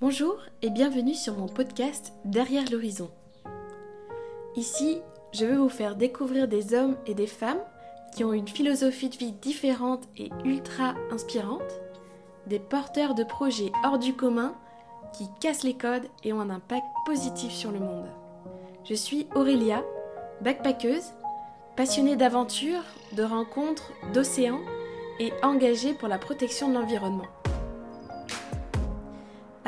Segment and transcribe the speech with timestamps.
[0.00, 3.10] Bonjour et bienvenue sur mon podcast Derrière l'horizon.
[4.56, 5.02] Ici,
[5.34, 7.60] je veux vous faire découvrir des hommes et des femmes
[8.16, 11.82] qui ont une philosophie de vie différente et ultra inspirante,
[12.46, 14.54] des porteurs de projets hors du commun
[15.12, 18.08] qui cassent les codes et ont un impact positif sur le monde.
[18.88, 19.84] Je suis Aurélia,
[20.40, 21.12] backpackeuse,
[21.76, 24.60] passionnée d'aventure, de rencontres, d'océans
[25.18, 27.26] et engagée pour la protection de l'environnement.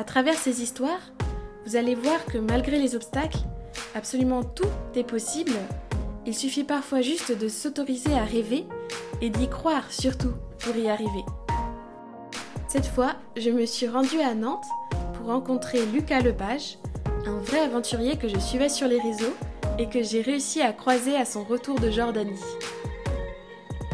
[0.02, 1.12] À travers ces histoires,
[1.64, 3.38] vous allez voir que malgré les obstacles,
[3.94, 4.66] absolument tout
[4.96, 5.52] est possible.
[6.26, 8.66] Il suffit parfois juste de s'autoriser à rêver
[9.20, 11.24] et d'y croire surtout pour y arriver.
[12.66, 14.66] Cette fois, je me suis rendue à Nantes
[15.14, 16.78] pour rencontrer Lucas Lepage,
[17.24, 19.36] un vrai aventurier que je suivais sur les réseaux
[19.78, 22.42] et que j'ai réussi à croiser à son retour de Jordanie.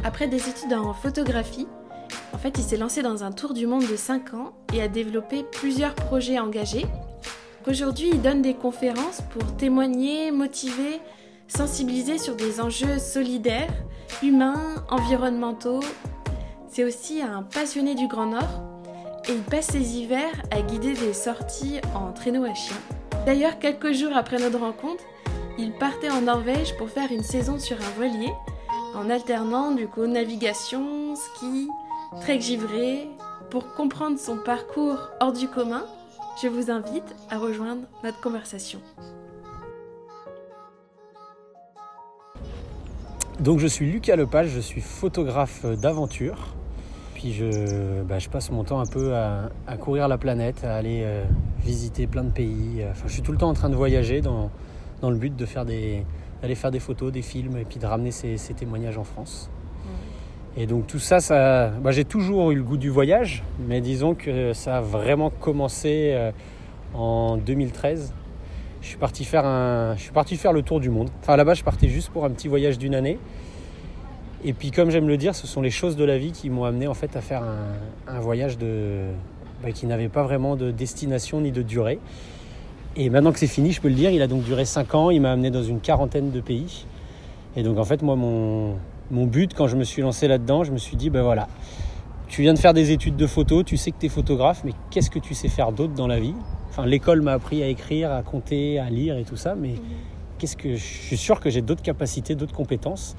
[0.05, 1.69] Après des études en photographie,
[2.39, 4.87] en fait, il s'est lancé dans un tour du monde de 5 ans et a
[4.87, 6.87] développé plusieurs projets engagés.
[7.67, 11.01] Aujourd'hui, il donne des conférences pour témoigner, motiver,
[11.49, 13.75] sensibiliser sur des enjeux solidaires,
[14.23, 15.81] humains, environnementaux.
[16.69, 18.63] C'est aussi un passionné du Grand Nord
[19.29, 22.77] et il passe ses hivers à guider des sorties en traîneau à chien.
[23.27, 25.03] D'ailleurs, quelques jours après notre rencontre,
[25.59, 28.31] il partait en Norvège pour faire une saison sur un voilier
[28.95, 31.69] en alternant du coup navigation, ski,
[32.21, 33.09] trek givré.
[33.51, 35.85] Pour comprendre son parcours hors du commun,
[36.43, 38.81] je vous invite à rejoindre notre conversation.
[43.41, 46.55] Donc je suis Lucas Lepage, je suis photographe d'aventure.
[47.15, 51.25] Puis je, bah, passe mon temps un peu à, courir la planète, à aller euh,
[51.61, 52.85] visiter plein de pays.
[52.91, 54.51] Enfin, je suis tout le temps en train de voyager dans,
[55.03, 56.05] le but de faire d'aller
[56.55, 59.51] faire des photos, des films et puis de ramener ces témoignages en France.
[60.61, 64.17] Et donc tout ça, ça bah, j'ai toujours eu le goût du voyage, mais disons
[64.17, 66.33] que ça a vraiment commencé euh,
[66.95, 68.13] en 2013.
[68.83, 71.11] Je suis, parti faire un, je suis parti faire le tour du monde.
[71.21, 73.21] Enfin là-bas, je partais juste pour un petit voyage d'une année.
[74.45, 76.65] Et puis comme j'aime le dire, ce sont les choses de la vie qui m'ont
[76.65, 79.05] amené en fait à faire un, un voyage de,
[79.63, 82.01] bah, qui n'avait pas vraiment de destination ni de durée.
[82.97, 85.11] Et maintenant que c'est fini, je peux le dire, il a donc duré 5 ans,
[85.11, 86.85] il m'a amené dans une quarantaine de pays.
[87.55, 88.75] Et donc en fait, moi, mon,
[89.11, 91.49] mon but quand je me suis lancé là-dedans, je me suis dit, ben voilà,
[92.29, 94.73] tu viens de faire des études de photo, tu sais que tu es photographe, mais
[94.91, 96.35] qu'est-ce que tu sais faire d'autre dans la vie?
[96.69, 99.75] Enfin, l'école m'a appris à écrire, à compter, à lire et tout ça, mais
[100.39, 103.17] qu'est-ce que je suis sûr que j'ai d'autres capacités, d'autres compétences.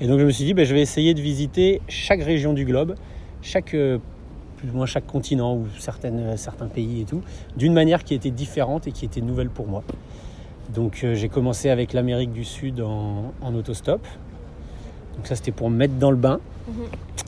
[0.00, 2.64] Et donc je me suis dit, ben, je vais essayer de visiter chaque région du
[2.64, 2.94] globe,
[3.40, 3.98] chaque euh,
[4.56, 7.22] plus ou moins chaque continent ou certaines, certains pays et tout,
[7.56, 9.82] d'une manière qui était différente et qui était nouvelle pour moi.
[10.74, 14.06] Donc euh, j'ai commencé avec l'Amérique du Sud en, en autostop.
[15.16, 16.40] Donc ça c'était pour me mettre dans le bain.
[16.68, 16.72] -hmm.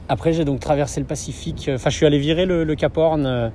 [0.09, 1.71] Après j'ai donc traversé le Pacifique.
[1.75, 3.49] Enfin je suis allé virer le, le Cap Horn euh,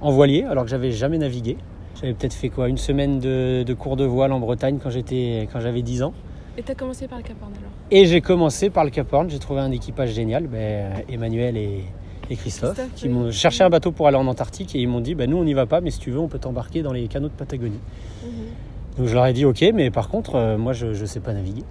[0.00, 1.56] en voilier alors que j'avais jamais navigué.
[2.00, 5.48] J'avais peut-être fait quoi une semaine de, de, cours de voile en Bretagne quand j'étais
[5.52, 6.14] quand j'avais 10 ans.
[6.56, 7.70] Et tu as commencé par le Cap Horn alors?
[7.90, 9.28] Et j'ai commencé par le Cap Horn.
[9.28, 11.84] J'ai trouvé un équipage génial, ben, Emmanuel et,
[12.30, 13.14] et Christophe, Christophe qui oui.
[13.14, 15.44] m'ont cherché un bateau pour aller en Antarctique et ils m'ont dit bah, nous on
[15.44, 17.80] n'y va pas mais si tu veux on peut t'embarquer dans les canaux de Patagonie.
[18.24, 18.96] -hmm.
[18.98, 21.32] Donc je leur ai dit ok mais par contre euh, moi je ne sais pas
[21.34, 21.64] naviguer.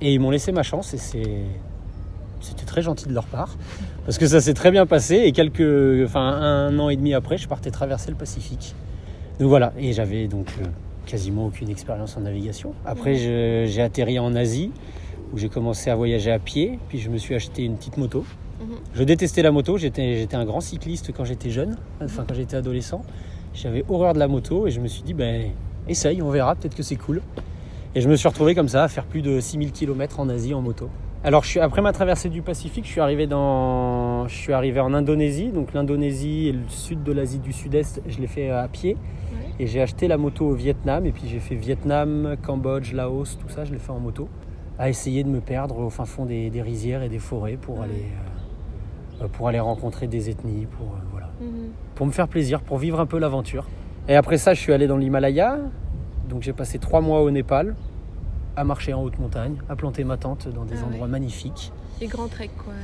[0.00, 3.56] Et ils m'ont laissé ma chance et c'était très gentil de leur part
[4.04, 7.36] parce que ça s'est très bien passé et quelques enfin un an et demi après
[7.36, 8.74] je partais traverser le Pacifique.
[9.40, 10.66] Donc voilà et j'avais donc euh,
[11.06, 12.74] quasiment aucune expérience en navigation.
[12.86, 14.70] Après j'ai atterri en Asie
[15.32, 18.24] où j'ai commencé à voyager à pied puis je me suis acheté une petite moto.
[18.94, 23.02] Je détestais la moto, j'étais un grand cycliste quand j'étais jeune, enfin quand j'étais adolescent.
[23.54, 25.50] J'avais horreur de la moto et je me suis dit, ben,
[25.88, 27.22] essaye, on verra, peut-être que c'est cool.
[27.98, 30.54] Et je me suis retrouvé comme ça à faire plus de 6000 km en Asie
[30.54, 30.88] en moto.
[31.24, 34.78] Alors je suis, après ma traversée du Pacifique, je suis arrivé, dans, je suis arrivé
[34.78, 35.48] en Indonésie.
[35.48, 38.94] Donc l'Indonésie et le sud de l'Asie du Sud-Est, je l'ai fait à pied.
[38.94, 39.48] Ouais.
[39.58, 41.06] Et j'ai acheté la moto au Vietnam.
[41.06, 44.28] Et puis j'ai fait Vietnam, Cambodge, Laos, tout ça, je l'ai fait en moto.
[44.78, 47.78] À essayer de me perdre au fin fond des, des rizières et des forêts pour
[47.78, 47.86] ouais.
[47.86, 48.04] aller...
[49.22, 51.30] Euh, pour aller rencontrer des ethnies, pour, euh, voilà.
[51.42, 51.70] -hmm.
[51.96, 53.66] pour me faire plaisir, pour vivre un peu l'aventure.
[54.06, 55.58] Et après ça, je suis allé dans l'Himalaya.
[56.28, 57.74] Donc j'ai passé trois mois au Népal,
[58.58, 61.12] à marcher en haute montagne, à planter ma tente dans des ah endroits ouais.
[61.12, 61.72] magnifiques.
[62.00, 62.74] Les grands treks, quoi.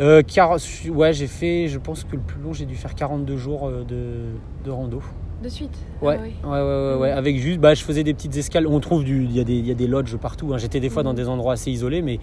[0.00, 0.56] Euh, car,
[0.90, 3.84] ouais, j'ai fait, je pense que le plus long, j'ai dû faire 42 jours euh,
[3.84, 5.02] de, de rando.
[5.42, 5.76] De suite?
[6.00, 6.34] Ouais, ah, oui.
[6.44, 8.66] ouais, ouais, ouais, ouais, Avec juste, bah, je faisais des petites escales.
[8.66, 10.52] On trouve du, il y a des, il y a des lodges partout.
[10.52, 10.58] Hein.
[10.58, 11.06] J'étais des fois mmh.
[11.06, 12.18] dans des endroits assez isolés, mais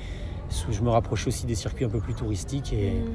[0.69, 3.11] je me rapprochais aussi des circuits un peu plus touristiques et mmh.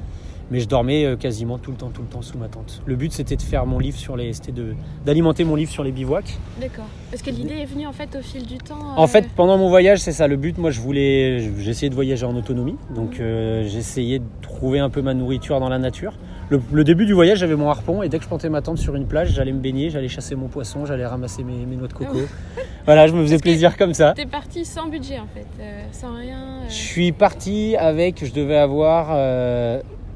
[0.51, 2.95] Mais je dormais euh, quasiment tout le temps tout le temps sous ma tente le
[2.95, 5.91] but c'était de faire mon livre sur les c'était de d'alimenter mon livre sur les
[5.91, 9.01] bivouacs d'accord parce que l'idée est venue en fait au fil du temps euh...
[9.01, 12.25] en fait pendant mon voyage c'est ça le but moi je voulais j'essayais de voyager
[12.25, 13.21] en autonomie donc mmh.
[13.21, 16.13] euh, j'essayais de trouver un peu ma nourriture dans la nature
[16.49, 18.77] le, le début du voyage, j'avais mon harpon et dès que je plantais ma tente
[18.77, 21.89] sur une plage, j'allais me baigner, j'allais chasser mon poisson, j'allais ramasser mes, mes noix
[21.89, 22.19] de coco.
[22.85, 24.13] voilà, je me faisais Parce plaisir comme ça.
[24.15, 26.61] T'es parti sans budget en fait, euh, sans rien.
[26.69, 29.07] Je suis parti avec, je devais avoir,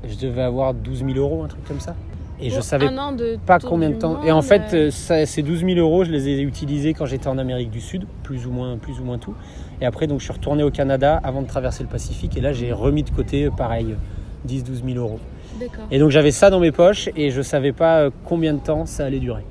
[0.08, 1.96] je devais avoir 12 000 euros, un truc comme ça.
[2.44, 4.16] Et je savais de pas combien de temps.
[4.16, 7.06] monde, Et en fait, euh, ça- ces 12 000 euros, je les ai utilisés quand
[7.06, 9.36] j'étais en Amérique du Sud, plus ou moins, plus ou moins tout.
[9.80, 12.36] Et après, donc, je suis retourné au Canada avant de traverser le Pacifique.
[12.38, 13.96] Et là, j'ai remis de côté, euh, pareil,
[14.48, 15.20] 10-12 000 euros.
[15.92, 18.88] Et donc, j'avais ça dans mes poches et je savais pas euh, combien de temps
[18.88, 19.44] ça allait durer.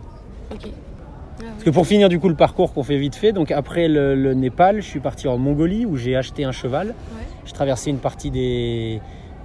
[0.50, 0.66] Ok.
[0.66, 3.86] Ah Parce que pour finir du coup le parcours qu'on fait vite fait, donc après
[3.88, 6.88] le, le Népal, je suis parti en Mongolie où j'ai acheté un cheval.
[6.88, 6.94] Ouais.
[7.46, 9.00] Je traversais une partie des,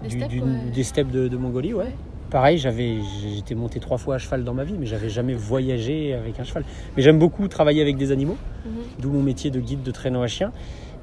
[0.06, 0.48] Des du- steppes, du- ouais.
[0.74, 1.74] des steppes de, de Mongolie.
[1.74, 1.84] Ouais.
[1.86, 1.92] Ouais.
[2.31, 2.96] Pareil, j'avais,
[3.36, 6.44] j'étais monté trois fois à cheval dans ma vie, mais j'avais jamais voyagé avec un
[6.44, 6.63] cheval.
[6.98, 8.36] Mais j'aime beaucoup travailler avec des animaux,
[8.66, 8.72] Mhm.
[9.00, 10.52] d'où mon métier de guide de traîneau à chien.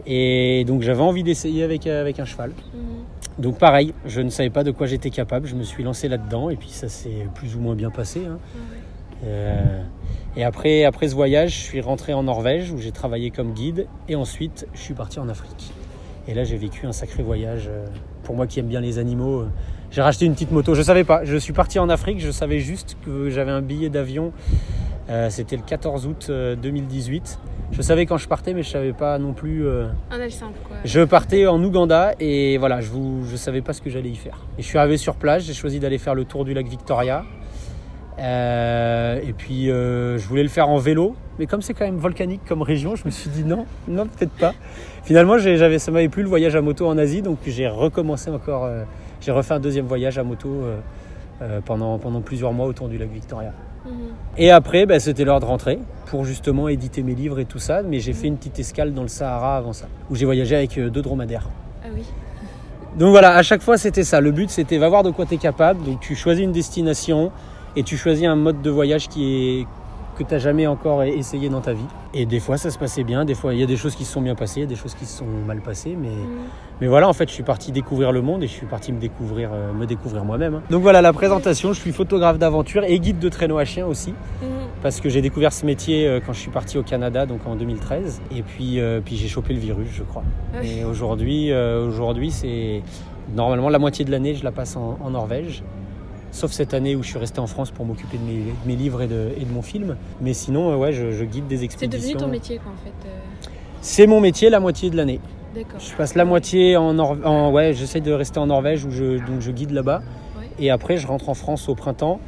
[0.04, 2.50] Et donc j'avais envie d'essayer avec, euh, avec un cheval.
[2.74, 3.42] Mhm.
[3.42, 6.50] Donc pareil, je ne savais pas de quoi j'étais capable, je me suis lancé là-dedans
[6.50, 8.22] et puis ça s'est plus ou moins bien passé.
[8.28, 8.38] hein.
[9.24, 9.80] Euh,
[10.36, 13.86] et après, après ce voyage, je suis rentré en Norvège où j'ai travaillé comme guide
[14.08, 15.72] et ensuite je suis parti en Afrique.
[16.26, 17.68] Et là, j'ai vécu un sacré voyage.
[17.68, 17.86] euh,
[18.24, 19.48] Pour moi qui aime bien les animaux, euh,
[19.90, 20.74] j'ai racheté une petite moto.
[20.74, 21.24] Je savais pas.
[21.24, 22.20] Je suis parti en Afrique.
[22.20, 24.32] Je savais juste que j'avais un billet d'avion.
[25.10, 27.38] Euh, C'était le 14 août euh, 2018.
[27.72, 29.66] Je savais quand je partais, mais je savais pas non plus.
[29.66, 30.76] euh, Un âge simple quoi.
[30.84, 34.14] je partais en Ouganda et voilà, je ne je savais pas ce que j'allais y
[34.16, 34.38] faire.
[34.58, 37.24] Et je suis arrivé sur place, j'ai choisi d'aller faire le tour du lac Victoria.
[38.18, 41.98] Euh, et puis euh, je voulais le faire en vélo, mais comme c'est quand même
[41.98, 44.54] volcanique comme région, je me suis dit non, non peut-être pas.
[45.04, 48.64] Finalement, j'avais, ça m'avait plu le voyage à moto en Asie, donc j'ai recommencé encore,
[48.64, 48.84] euh,
[49.20, 50.78] j'ai refait un deuxième voyage à moto euh,
[51.42, 53.52] euh, pendant, pendant plusieurs mois autour du lac Victoria.
[53.84, 53.92] Mhm.
[54.38, 57.82] Et après, ben, c'était l'heure de rentrer pour justement éditer mes livres et tout ça,
[57.82, 60.78] mais j'ai fait une petite escale dans le Sahara avant ça, où j'ai voyagé avec
[60.78, 61.48] deux dromadaires.
[61.84, 62.04] Ah oui.
[62.98, 64.20] Donc voilà, à chaque fois c'était ça.
[64.20, 65.82] Le but c'était va voir de quoi tu es capable.
[65.84, 67.32] Donc tu choisis une destination
[67.74, 69.66] et tu choisis un mode de voyage qui est
[70.16, 71.84] que tu n'as jamais encore essayé dans ta vie.
[72.14, 74.04] Et des fois ça se passait bien, des fois il y a des choses qui
[74.04, 75.96] se sont bien passées, il y a des choses qui se sont mal passées.
[76.00, 76.26] Mais, Mhm.
[76.80, 78.98] mais voilà, en fait je suis parti découvrir le monde et je suis parti me
[79.00, 80.56] découvrir, euh, me découvrir moi-même.
[80.56, 80.62] hein.
[80.70, 84.10] Donc voilà la présentation, je suis photographe d'aventure et guide de traîneau à chien aussi.
[84.42, 84.48] Mhm.
[84.82, 87.54] Parce que j'ai découvert ce métier euh, quand je suis parti au Canada, donc en
[87.54, 88.20] 2013.
[88.36, 90.24] Et puis, euh, puis j'ai chopé le virus, je crois.
[90.54, 90.64] Ah.
[90.64, 92.82] Et aujourd'hui, euh, aujourd'hui, c'est
[93.36, 95.62] normalement la moitié de l'année, je la passe en, en Norvège.
[96.32, 98.74] Sauf cette année où je suis resté en France pour m'occuper de mes, de mes
[98.74, 99.96] livres et de, et de mon film.
[100.20, 102.08] Mais sinon, euh, ouais, je, je guide des C'est expéditions.
[102.12, 103.08] devenu ton métier quoi en fait.
[103.08, 103.50] euh,
[103.82, 105.20] C'est mon métier la moitié de l'année.
[105.54, 105.78] D'accord.
[105.78, 109.18] Je passe la moitié en, Nor- en ouais, j'essaie de rester en Norvège où je
[109.18, 110.02] donc je guide là-bas.
[110.38, 110.46] Ouais.
[110.58, 112.18] Et après, je rentre en France au printemps.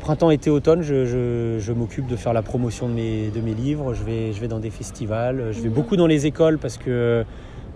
[0.00, 3.54] Printemps, été, automne, je, je- je m'occupe de faire la promotion de mes, de mes
[3.54, 3.94] livres.
[3.94, 5.50] Je vais, je vais dans des festivals.
[5.52, 5.74] Je vais Mhm.
[5.74, 7.24] beaucoup dans les écoles parce que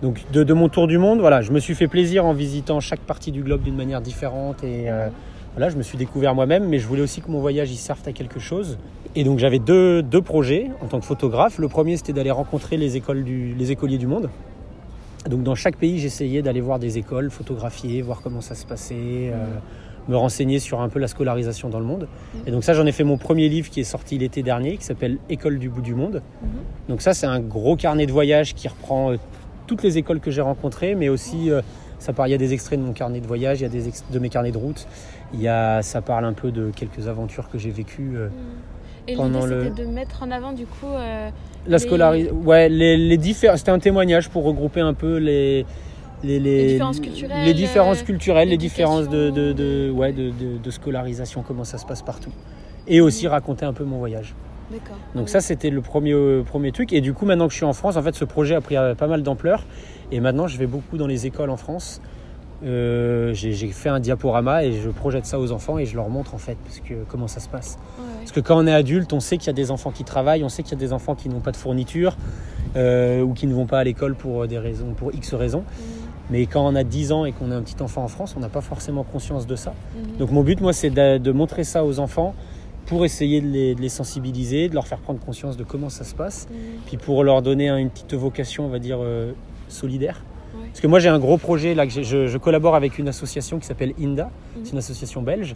[0.01, 2.79] donc de, de mon tour du monde, voilà, je me suis fait plaisir en visitant
[2.81, 5.07] chaque partie du globe d'une manière différente et euh,
[5.53, 6.67] voilà, je me suis découvert moi-même.
[6.67, 8.77] Mais je voulais aussi que mon voyage y serve à quelque chose.
[9.15, 11.57] Et donc j'avais deux, deux projets en tant que photographe.
[11.57, 14.29] Le premier, c'était d'aller rencontrer les écoles du, les écoliers du monde.
[15.27, 19.31] Donc dans chaque pays, j'essayais d'aller voir des écoles, photographier, voir comment ça se passait,
[19.33, 19.45] euh,
[20.07, 22.07] me renseigner sur un peu la scolarisation dans le monde.
[22.45, 24.85] Et donc ça, j'en ai fait mon premier livre qui est sorti l'été dernier, qui
[24.85, 26.21] s'appelle École du bout du monde.
[26.41, 26.49] Mhm.
[26.87, 29.17] Donc ça, c'est un gros carnet de voyage qui reprend euh,
[29.67, 31.61] toutes les écoles que j'ai rencontrées, mais aussi euh,
[31.99, 33.69] ça part, il y a des extraits de mon carnet de voyage, il y a
[33.69, 34.87] des ex- de mes carnets de route.
[35.33, 38.13] Il y a, ça parle un peu de quelques aventures que j'ai vécues.
[38.15, 38.33] euh, Mhm.
[39.07, 41.29] Et Pendant le- c'était de mettre en avant du coup euh,
[41.67, 45.65] La Les- scolarisation, ouais, les, les diffé- c'était un témoignage pour regrouper un peu les,
[46.23, 51.43] les, Les différences culturelles, les différences euh, culturelles, les différences de, de, ouais, de, scolarisation,
[51.45, 52.31] comment ça se passe partout.
[52.87, 54.35] Et aussi raconter un peu mon voyage.
[54.71, 54.95] D'accord.
[55.15, 56.93] Donc Ah ça, c'était le premier, euh, premier truc.
[56.93, 58.75] Et du coup, maintenant que je suis en France, en fait, ce projet a pris
[58.97, 59.65] pas mal d'ampleur.
[60.11, 62.01] Et maintenant, je vais beaucoup dans les écoles en France.
[62.61, 66.35] Euh, j'ai fait un diaporama et je projette ça aux enfants et je leur montre
[66.35, 67.77] en fait parce que, comment ça se passe.
[67.97, 68.05] Ouais.
[68.19, 70.43] Parce que quand on est adulte, on sait qu'il y a des enfants qui travaillent,
[70.43, 72.17] on sait qu'il y a des enfants qui n'ont pas de fourniture
[72.75, 75.59] euh, ou qui ne vont pas à l'école pour des raisons, pour X raisons.
[75.59, 75.65] Mhm.
[76.31, 78.41] Mais quand on a 10 ans et qu'on a un petit enfant en France, on
[78.41, 79.73] n'a pas forcément conscience de ça.
[79.95, 80.17] Mhm.
[80.17, 82.35] Donc mon but, moi, c'est de, de montrer ça aux enfants
[82.87, 86.03] pour essayer de les, de les sensibiliser, de leur faire prendre conscience de comment ça
[86.03, 86.57] se passe, Mhm.
[86.87, 89.31] puis pour leur donner une petite vocation, on va dire, euh,
[89.69, 90.21] solidaire.
[90.55, 90.67] Ouais.
[90.67, 93.59] Parce que moi, j'ai un gros projet, là, que je, je collabore avec une association
[93.59, 94.25] qui s'appelle INDA,
[94.57, 94.61] Mhm.
[94.65, 95.55] c'est une association belge.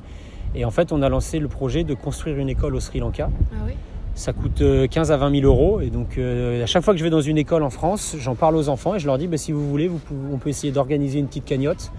[0.55, 3.29] Et en fait, on a lancé le projet de construire une école au Sri Lanka.
[3.53, 3.73] Ah oui.
[4.15, 5.81] Ça coûte euh, 15 à 20 000 euros.
[5.81, 8.35] Et donc, euh, à chaque fois que je vais dans une école en France, j'en
[8.35, 10.49] parle aux enfants et je leur dis bah, si vous voulez, vous pouvez- on peut
[10.49, 11.91] essayer d'organiser une petite cagnotte.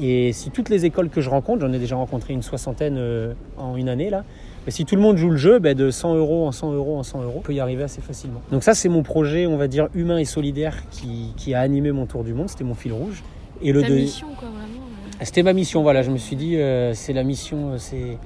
[0.00, 3.32] Et si toutes les écoles que je rencontre, j'en ai déjà rencontré une soixantaine euh,
[3.56, 4.24] en une année là,
[4.70, 7.02] si tout le monde joue le jeu, bah, de 100 euros en 100 euros en
[7.02, 8.40] 100 euros, on peut y arriver assez facilement.
[8.50, 11.92] Donc, ça, c'est mon projet, on va dire, humain et solidaire qui, qui a animé
[11.92, 12.48] mon tour du monde.
[12.48, 13.22] C'était mon fil rouge.
[13.62, 14.84] Et le Ta mission quoi vraiment.
[15.20, 15.24] euh.
[15.24, 16.02] C'était ma mission, voilà.
[16.02, 18.18] Je me suis dit, euh, c'est la mission, euh, c'est.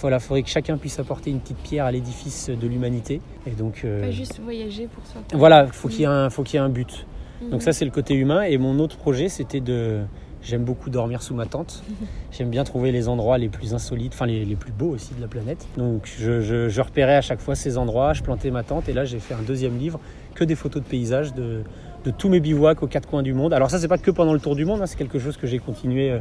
[0.00, 3.20] Voilà, faudrait que chacun puisse apporter une petite pierre à l'édifice de l'humanité.
[3.46, 3.82] Et donc.
[3.84, 5.20] euh, Pas juste voyager pour soi.
[5.34, 7.06] Voilà, faut qu'il y ait un, faut qu'il y ait un but.
[7.50, 8.42] Donc ça, c'est le côté humain.
[8.42, 10.00] Et mon autre projet, c'était de.
[10.42, 11.82] J'aime beaucoup dormir sous ma tente.
[12.32, 15.20] J'aime bien trouver les endroits les plus insolites, enfin les, les plus beaux aussi de
[15.20, 15.66] la planète.
[15.76, 18.92] Donc je, je- je repérais à chaque fois ces endroits, je plantais ma tente et
[18.92, 19.98] là j'ai fait un deuxième livre,
[20.34, 21.62] que des photos de paysages de,
[22.04, 23.52] de tous mes bivouacs aux quatre coins du monde.
[23.52, 25.46] Alors ça c'est pas que pendant le tour du monde, hein, c'est quelque chose que
[25.46, 26.18] j'ai continué euh,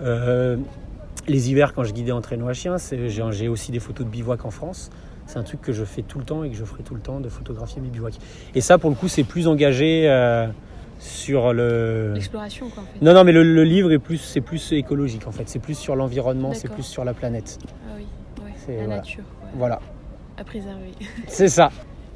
[0.00, 0.56] euh,
[1.26, 2.76] les hivers quand je guidais en traîneau à chien.
[3.30, 4.90] J'ai aussi des photos de bivouac en France.
[5.26, 7.00] C'est un truc que je fais tout le temps et que je ferai tout le
[7.00, 8.18] temps de photographier mes bivouacs.
[8.54, 10.46] Et ça pour le coup c'est plus engagé euh,
[11.00, 12.12] sur le...
[12.14, 13.04] L'exploration, quoi, en fait.
[13.04, 15.48] Non, non, mais le, le livre est plus, c'est plus écologique en fait.
[15.48, 17.58] C'est plus sur l'environnement, c'est plus sur la planète.
[17.66, 18.04] Ah oui,
[18.44, 18.52] ouais.
[18.56, 18.96] C'est- la voilà.
[18.96, 19.80] nature, Voilà,
[20.36, 20.92] à préserver.
[21.26, 21.70] c'est ça.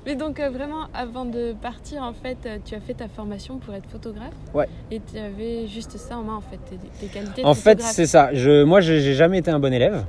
[0.06, 3.56] Mais donc euh, vraiment, avant de partir, en fait, euh, tu as fait ta formation
[3.56, 4.34] pour être photographe.
[4.52, 4.68] Ouais.
[4.90, 7.80] Et tu avais juste ça en main, en fait, tes, tes qualités de En fait,
[7.80, 8.34] c'est ça.
[8.34, 10.04] Je, moi, j'ai jamais été un bon élève.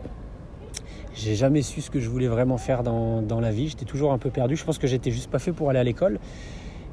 [1.13, 3.69] J'ai jamais su ce que je voulais vraiment faire dans, dans la vie.
[3.69, 4.57] J'étais toujours un peu perdu.
[4.57, 6.19] Je pense que j'étais juste pas fait pour aller à l'école.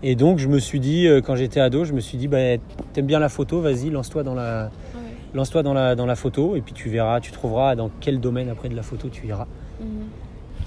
[0.03, 2.57] Et donc, je me suis dit, euh, quand j'étais ado, je me suis dit, bah,
[2.93, 5.01] t'aimes bien la photo, vas-y, lance-toi dans la, Ouais.
[5.35, 8.49] lance-toi dans la, dans la photo, et puis tu verras, tu trouveras dans quel domaine
[8.49, 9.47] après de la photo tu iras.
[9.81, 9.87] Mhm.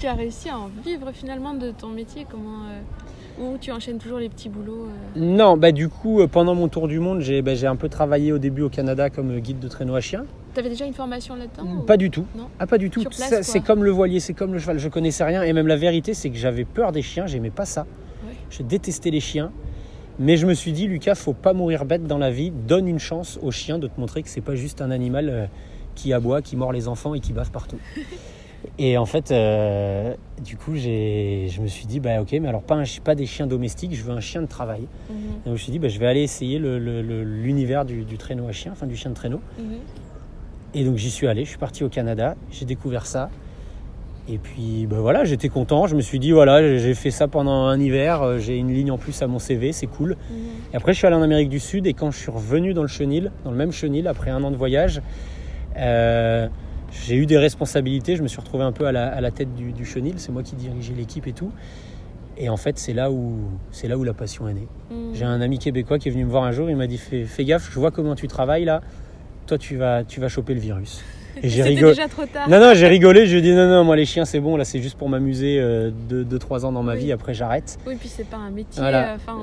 [0.00, 3.98] Tu as réussi à en vivre finalement de ton métier comment euh, Ou tu enchaînes
[3.98, 7.40] toujours les petits boulots euh, Non, bah du coup, pendant mon tour du monde, j'ai
[7.42, 10.24] bah, j'ai un peu travaillé au début au Canada comme guide de traîneau à chien.
[10.54, 12.24] T'avais déjà une formation là-dedans ou- Pas du tout.
[12.36, 12.48] Non.
[12.58, 13.04] Ah, pas du tout.
[13.10, 14.78] C'est comme le voilier, c'est comme le cheval.
[14.78, 15.42] Je connaissais rien.
[15.42, 17.26] Et même la vérité, c'est que j'avais peur des chiens.
[17.26, 17.86] J'aimais pas ça.
[18.50, 19.50] Je détestais les chiens.
[20.18, 22.50] Mais je me suis dit, Lucas, faut pas mourir bête dans la vie.
[22.50, 25.46] Donne une chance aux chiens de te montrer que c'est pas juste un animal euh,
[25.94, 27.76] qui aboie, qui mord les enfants et qui bave partout.
[28.78, 32.76] et en fait, euh, du coup, je me suis dit, bah ok, mais alors pas,
[32.76, 34.86] un, chi- pas des chiens domestiques, je veux un chien de travail.
[35.10, 38.48] Et donc, je me suis dit, bah, je vais aller essayer l'univers du, du traîneau
[38.48, 39.40] à chien, enfin du chien de traîneau.
[39.58, 39.76] mhm.
[40.74, 43.30] Et donc j'y suis allé, je suis parti au Canada, j'ai découvert ça.
[44.28, 47.66] Et puis ben voilà, j'étais content, je me suis dit voilà, j'ai- fait ça pendant
[47.66, 50.16] un hiver, euh, j'ai une ligne en plus à mon CV, c'est cool.
[50.30, 50.36] Mhm.
[50.72, 52.82] Et après je suis allé en Amérique du Sud et quand je suis revenu dans
[52.82, 55.00] le chenil, dans le même chenil, après un an de voyage,
[55.76, 56.48] euh,
[57.06, 59.54] j'ai eu des responsabilités, je me suis retrouvé un peu à la, à la tête
[59.54, 61.52] du, du chenil, c'est moi qui dirigeais l'équipe et tout.
[62.36, 63.36] Et en fait c'est là où
[63.70, 64.68] c'est là où la passion est née.
[64.90, 65.14] Mhm.
[65.14, 67.24] J'ai un ami québécois qui est venu me voir un jour, il m'a dit fais,
[67.26, 68.80] fais gaffe, je vois comment tu travailles là,
[69.46, 71.04] toi tu vas, tu vas choper le virus.
[71.42, 71.92] Et j'ai rigolé.
[71.94, 72.48] déjà trop tard.
[72.48, 74.56] Non, non, j'ai rigolé, je lui ai dit non, non, moi les chiens c'est bon,
[74.56, 75.60] là c'est juste pour m'amuser
[76.10, 77.00] 2-3 ans dans ma Oui.
[77.04, 77.78] vie, après j'arrête.
[77.86, 78.80] Oui, puis c'est pas un métier.
[78.80, 79.12] Voilà.
[79.12, 79.38] euh, Enfin,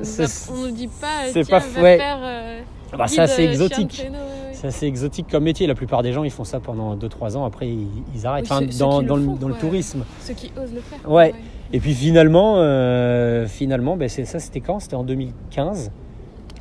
[0.52, 1.26] on, nous dit pas.
[1.26, 1.98] euh, c'est pas ouais.
[1.98, 2.20] faire.
[2.24, 2.60] euh,
[2.98, 4.02] Bah, guide, ça c'est euh, exotique.
[4.12, 4.18] ouais.
[4.54, 7.46] C'est assez exotique comme métier, la plupart des gens ils font ça pendant 2-3 ans,
[7.46, 8.46] après ils, ils arrêtent.
[8.46, 9.62] Oui, enfin, ceux- ceux dans, le dans le, font, dans le quoi.
[9.62, 10.04] tourisme.
[10.22, 11.12] Ceux qui osent le faire.
[11.12, 11.34] Ouais.
[11.74, 14.80] Et puis finalement, euh, finalement ben, ça c'était quand?
[14.80, 15.92] C'était en 2015.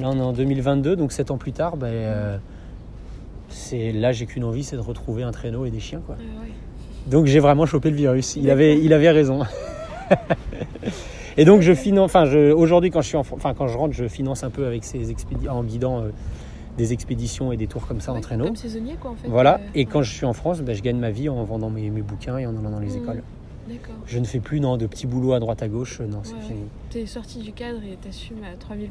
[0.01, 2.37] Là on est en 2022, donc 7 ans plus tard, ben, euh,
[3.53, 6.01] c'est là j'ai qu'une envie, c'est de retrouver un traîneau et des chiens.
[6.05, 6.17] Quoi.
[6.17, 6.53] Ouais, ouais.
[7.07, 8.37] Donc j'ai vraiment chopé le virus.
[8.37, 9.41] Il avait, il avait raison.
[11.37, 14.45] et donc je finance, enfin aujourd'hui quand je suis enfin quand je rentre, je finance
[14.45, 15.15] un peu avec ces
[15.49, 16.11] en guidant euh,
[16.79, 18.47] des expéditions et des tours comme ça en traîneau.
[18.47, 19.29] Comme saisonnier, quoi, en fait.
[19.29, 19.57] Voilà.
[19.57, 19.85] euh, Et ouais.
[19.85, 22.39] quand je suis en France, ben, je gagne ma vie en vendant mes, mes bouquins
[22.39, 23.03] et en allant dans les Mhm.
[23.03, 23.23] écoles.
[24.07, 26.01] Je ne fais plus non de petits boulots à droite à gauche.
[26.01, 26.47] Non, c'est Ouais, ouais.
[26.47, 26.61] fini.
[26.91, 28.89] T'es sorti du cadre et t'assumes à 3000%.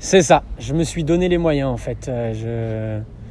[0.00, 0.42] C'est ça.
[0.58, 2.08] Je me suis donné les moyens en fait.
[2.08, 3.21] Euh, je...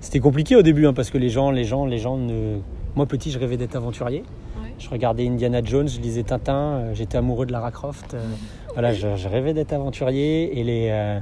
[0.00, 2.58] C'était compliqué au début hein, parce que les gens, les gens, les gens ne.
[2.96, 4.22] Moi petit, je rêvais d'être aventurier.
[4.62, 4.72] Ouais.
[4.78, 8.14] Je regardais Indiana Jones, je lisais Tintin, euh, j'étais amoureux de Lara Croft.
[8.14, 8.22] euh,
[8.74, 11.18] voilà, je, je rêvais d'être aventurier et les, euh,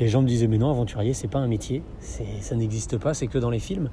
[0.00, 3.14] les gens me disaient mais non, aventurier c'est pas un métier, c'est, ça n'existe pas,
[3.14, 3.88] c'est que dans les films.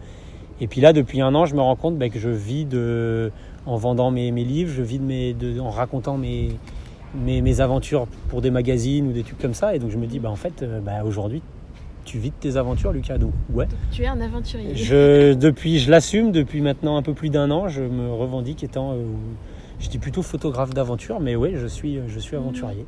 [0.62, 3.32] Et puis là, depuis un an, je me rends compte bah, que je vis de,
[3.65, 6.50] en vendant mes, mes livres, je vis de mes, de- en racontant mes,
[7.15, 9.75] mes, mes aventures pour des magazines ou des trucs comme ça.
[9.75, 11.41] Et donc je me dis bah en fait, bah, aujourd'hui,
[12.05, 13.17] tu vis de tes aventures, Lucas.
[13.17, 13.65] Donc ouais.
[13.65, 14.75] Donc, tu es un aventurier.
[14.75, 17.67] Je, depuis, je l'assume depuis maintenant un peu plus d'un an.
[17.67, 19.03] Je me revendique étant, euh,
[19.79, 22.85] je dis plutôt photographe d'aventure, mais oui, je suis, je suis aventurier.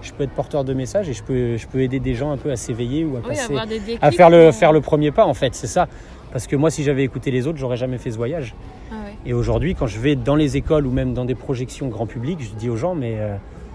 [0.00, 2.36] Je peux être porteur de messages et je peux, je peux aider des gens un
[2.36, 3.98] peu à s'éveiller ou à Oui, passer, déclics.
[4.00, 5.54] à faire le, faire le premier pas en fait.
[5.54, 5.88] C'est ça.
[6.30, 8.54] Parce que moi, si j'avais écouté les autres, j'aurais jamais fait ce voyage.
[8.92, 9.14] Ah ouais.
[9.26, 12.38] Et aujourd'hui, quand je vais dans les écoles ou même dans des projections grand public,
[12.40, 13.34] je dis aux gens, mais euh,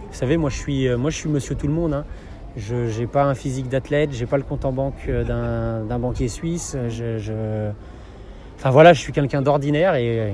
[0.09, 1.93] vous savez, moi je suis, euh, moi, je suis monsieur tout le monde.
[1.93, 2.05] hein.
[2.55, 5.24] Je n'ai pas un physique d'athlète, j'ai pas le compte en banque euh,
[5.88, 6.77] d'un banquier suisse.
[6.89, 7.72] Je, je-
[8.57, 10.29] Enfin voilà, je suis quelqu'un d'ordinaire et euh,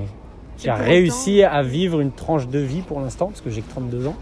[0.56, 3.70] qui a réussi à vivre une tranche de vie pour l'instant, parce que j'ai que
[3.70, 4.14] 32 ans,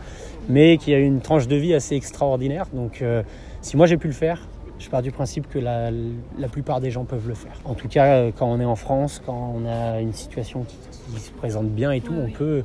[0.48, 2.66] mais qui a une tranche de vie assez extraordinaire.
[2.72, 3.22] Donc euh,
[3.60, 4.40] si moi j'ai pu le faire,
[4.78, 7.52] je pars du principe que la, la plupart des gens peuvent le faire.
[7.64, 10.76] En tout cas, quand on est en France, quand on a une situation qui,
[11.14, 12.62] qui se présente bien et tout, Ouais, on peut.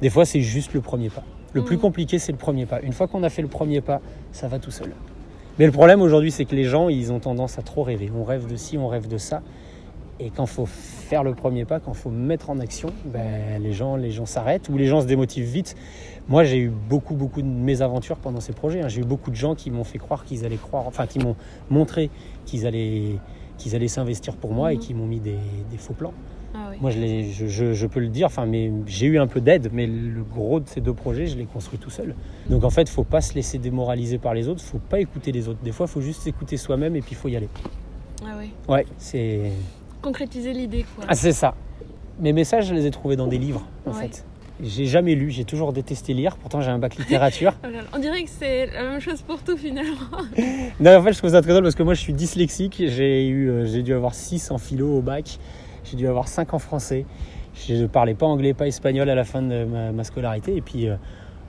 [0.00, 1.24] Des fois, c'est juste le premier pas.
[1.56, 1.82] Le plus Mhm.
[1.82, 2.80] compliqué, c'est le premier pas.
[2.82, 4.00] Une fois qu'on a fait le premier pas,
[4.32, 4.92] ça va tout seul.
[5.58, 8.10] Mais le problème aujourd'hui, c'est que les gens, ils ont tendance à trop rêver.
[8.14, 9.40] On rêve de ci, on rêve de ça.
[10.20, 13.60] Et quand il faut faire le premier pas, quand il faut mettre en action, ben,
[13.62, 15.76] les gens, les gens s'arrêtent ou les gens se démotivent vite.
[16.28, 18.82] Moi, j'ai eu beaucoup, beaucoup de mésaventures pendant ces projets.
[18.82, 18.88] hein.
[18.88, 21.36] J'ai eu beaucoup de gens qui m'ont fait croire qu'ils allaient croire, enfin, qui m'ont
[21.70, 22.10] montré
[22.44, 23.16] qu'ils allaient,
[23.56, 24.80] qu'ils allaient s'investir pour moi et Mhm.
[24.82, 25.38] qui m'ont mis des,
[25.70, 26.12] des faux plans.
[26.54, 26.76] Ah oui.
[26.80, 29.70] Moi, je, l'ai- je, je- je peux le dire, mais j'ai eu un peu d'aide,
[29.72, 32.14] mais le gros de ces deux projets, je l'ai construit tout seul.
[32.48, 35.32] Donc en fait, il faut pas se laisser démoraliser par les autres, faut pas écouter
[35.32, 35.58] les autres.
[35.62, 37.48] Des fois, il faut juste écouter soi-même et puis il faut y aller.
[38.24, 38.50] Ah oui.
[38.68, 39.52] Ouais, c'est
[40.02, 41.04] Concrétiser l'idée, quoi.
[41.08, 41.54] ah, c'est ça.
[42.20, 44.02] Mes messages, je les ai trouvés dans des livres, en Ouais.
[44.08, 44.24] fait.
[44.62, 47.52] J'ai jamais lu, j'ai toujours détesté lire, pourtant j'ai un bac littérature.
[47.62, 49.90] Là, On dirait que c'est la même chose pour tout finalement.
[50.80, 52.76] non, en fait, je trouve ça très drôle parce que moi, je suis dyslexique.
[52.86, 55.38] J'ai eu, euh, j'ai dû avoir 6 en philo au bac.
[55.90, 57.04] J'ai dû avoir 5 en français.
[57.54, 60.56] Je ne parlais pas anglais, pas espagnol à la fin de ma, ma scolarité.
[60.56, 60.96] Et puis euh,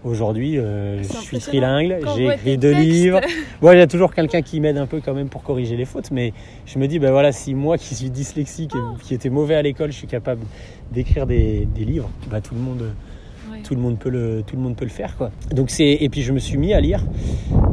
[0.03, 1.97] aujourd'hui, euh, je suis trilingue.
[2.15, 2.85] J'ai écrit deux textes.
[2.85, 3.21] livres.
[3.61, 5.85] Bon, il y a toujours quelqu'un qui m'aide un peu quand même pour corriger les
[5.85, 6.11] fautes.
[6.11, 6.33] Mais
[6.65, 9.61] je me dis, ben voilà, si moi qui suis dyslexique et qui était mauvais à
[9.61, 10.41] l'école, je suis capable
[10.91, 12.93] d'écrire des, des livres, bah, tout le monde.
[13.63, 16.09] Tout le monde peut le tout le monde peut le faire quoi donc c'est et
[16.09, 17.03] puis je me suis mis à lire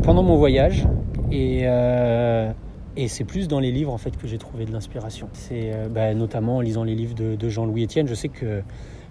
[0.02, 0.86] pendant mon voyage
[1.30, 2.50] et euh,
[2.96, 5.88] et c'est plus dans les livres en fait que j'ai trouvé de l'inspiration c'est euh,
[5.88, 8.62] bah, notamment en lisant les livres de, de Jean-Louis Etienne je sais que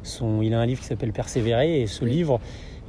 [0.03, 2.39] son il a un livre qui s'appelle Persévérer et ce livre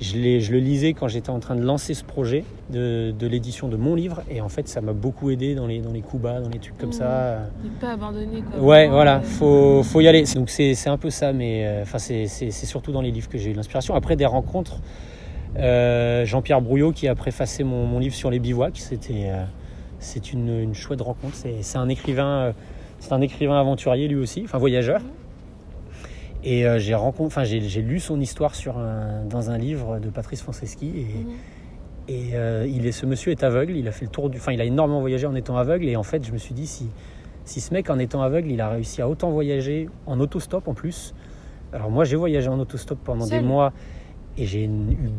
[0.01, 3.77] je, le lisais quand j'étais en train de lancer ce projet de, de l'édition de
[3.77, 6.41] mon livre et en fait ça m'a beaucoup aidé dans les dans les coups bas
[6.41, 6.95] dans les trucs comme Mhm.
[6.95, 8.61] ça Ne pas abandonner, quoi.
[8.61, 10.25] Ouais, voilà, faut, faut y aller.
[10.35, 13.51] Donc c'est un peu ça, mais euh, enfin c'est surtout dans les livres que j'ai
[13.51, 13.95] eu l'inspiration.
[13.95, 14.81] Après des rencontres,
[15.59, 19.31] euh, Jean-Pierre Brouillot qui a préfacé mon, mon livre sur les bivouacs, c'était
[20.05, 21.35] c'est une, une chouette rencontre.
[21.35, 22.53] C'est c'est un écrivain, euh,
[23.01, 25.01] c'est un écrivain aventurier lui aussi, enfin voyageur.
[25.01, 25.09] Mhm.
[26.45, 29.99] Et euh, j'ai rencontré, enfin j'ai j'ai lu son histoire sur un, dans un livre
[29.99, 31.31] de Patrice Franceschi et, Mhm.
[32.09, 34.37] et euh, il est, ce monsieur est aveugle, il a fait le tour du.
[34.39, 35.87] Enfin, il a énormément voyagé en étant aveugle.
[35.89, 36.89] Et en fait, je me suis dit, si,
[37.47, 40.75] si ce mec, en étant aveugle, il a réussi à autant voyager en autostop en
[40.75, 41.15] plus.
[41.73, 43.73] Alors, moi, j'ai voyagé en autostop pendant Seul des mois
[44.37, 44.69] et j'ai eu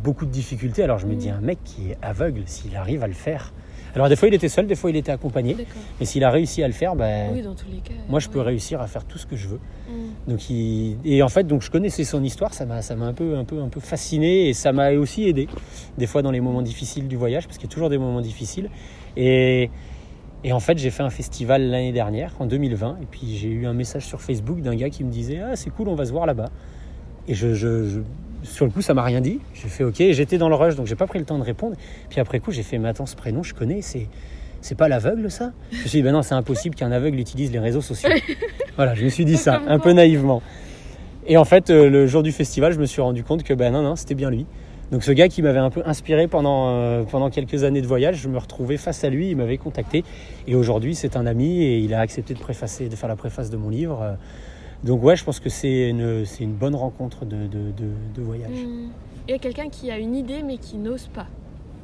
[0.04, 0.84] beaucoup de difficultés.
[0.84, 3.52] Alors, je me dis, un mec qui est aveugle, s'il arrive à le faire.
[3.95, 5.55] Alors, des fois, il était seul, des fois, il était accompagné.
[5.99, 7.93] Mais s'il a réussi à le faire, ben, Oui, dans tous les cas.
[8.10, 9.60] moi, je peux réussir à faire tout ce que je veux.
[9.89, 9.95] Mhm.
[10.27, 10.97] Donc il...
[11.05, 13.43] et en fait donc je connaissais son histoire, ça m'a ça m'a un peu un
[13.45, 15.47] peu un peu fasciné et ça m'a aussi aidé
[15.99, 18.21] des fois dans les moments difficiles du voyage parce qu'il y a toujours des moments
[18.21, 18.69] difficiles
[19.15, 19.69] et
[20.43, 23.67] et en fait j'ai fait un festival l'année dernière en 2020 et puis j'ai eu
[23.67, 26.12] un message sur Facebook d'un gars qui me disait ah c'est cool on va se
[26.12, 26.49] voir là-bas
[27.27, 27.99] et je, je- je-
[28.45, 29.39] sur le coup ça m'a rien dit.
[29.53, 31.75] J'ai fait ok j'étais dans le rush donc j'ai pas pris le temps de répondre.
[32.10, 34.08] Puis après coup j'ai fait mais attends ce prénom je connais c'est
[34.62, 35.51] c'est pas l'aveugle ça?
[35.71, 38.10] Je me suis dit ben non c'est impossible qu'un aveugle utilise les réseaux sociaux.
[38.77, 40.41] Voilà je me suis dit ça un peu naïvement.
[41.27, 43.73] Et en fait euh, le jour du festival je me suis rendu compte que ben
[43.73, 44.45] non non c'était bien lui.
[44.91, 48.17] Donc ce gars qui m'avait un peu inspiré pendant, euh, pendant quelques années de voyage,
[48.17, 50.03] je me retrouvais face à lui, il m'avait contacté.
[50.47, 53.49] Et aujourd'hui c'est un ami et il a accepté de préfacer, de faire la préface
[53.49, 54.15] de mon livre.
[54.86, 58.21] Donc ouais, je pense que c'est une, c'est une bonne rencontre de, de, de- de
[58.21, 58.52] voyage.
[58.52, 58.89] Mhm.
[59.28, 61.26] Il y a quelqu'un qui a une idée mais qui n'ose pas.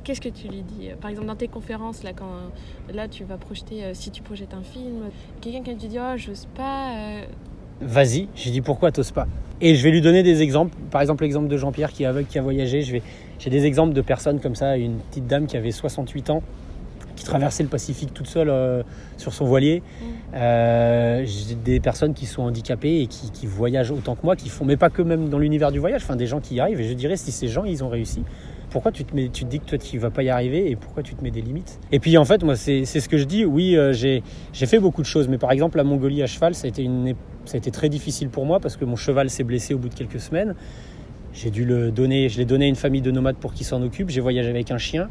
[0.03, 0.89] Qu'est-ce que tu lui dis?
[0.99, 2.29] Par exemple, dans tes conférences, là, quand
[2.93, 5.09] là tu vas projeter, euh, si tu projettes un film,
[5.41, 6.95] quelqu'un qui te dit Oh, j'ose pas.
[6.95, 7.25] euh,
[7.81, 9.27] Vas-y, j'ai dit pourquoi t'oses pas?
[9.59, 10.75] Et je vais lui donner des exemples.
[10.91, 12.81] Par exemple, l'exemple de Jean-Pierre qui est aveugle, qui a voyagé.
[12.83, 13.01] Je vais,
[13.39, 14.77] j'ai des exemples de personnes comme ça.
[14.77, 16.41] Une petite dame qui avait 68 ans,
[17.21, 18.81] qui traversait le Pacifique toute seule euh,
[19.17, 19.81] sur son voilier.
[19.81, 20.05] Mm.
[20.33, 24.49] Euh, j'ai des personnes qui sont handicapées et qui, qui voyagent autant que moi, qui
[24.49, 26.01] font, mais pas que même dans l'univers du voyage.
[26.03, 26.81] Enfin, des gens qui y arrivent.
[26.81, 28.23] Et je dirais, si ces gens, ils ont réussi,
[28.71, 30.75] pourquoi tu te, mets, tu te dis que toi tu vas pas y arriver et
[30.75, 31.79] pourquoi tu te mets des limites?
[31.91, 33.45] Et puis en fait, moi, c'est ce que je dis.
[33.45, 36.65] Oui, euh, j'ai fait beaucoup de choses, mais par exemple, la Mongolie à cheval, ça
[36.65, 39.29] a été une, ép- ça a été très difficile pour moi parce que mon cheval
[39.29, 40.55] s'est blessé au bout de quelques semaines.
[41.33, 43.81] J'ai dû le donner, je l'ai donné à une famille de nomades pour qu'ils s'en
[43.83, 44.09] occupent.
[44.09, 45.07] J'ai voyagé avec un chien,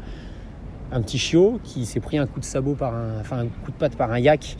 [0.91, 3.71] un petit chiot qui s'est pris un coup de sabot par un, enfin un coup
[3.71, 4.57] de patte par un yak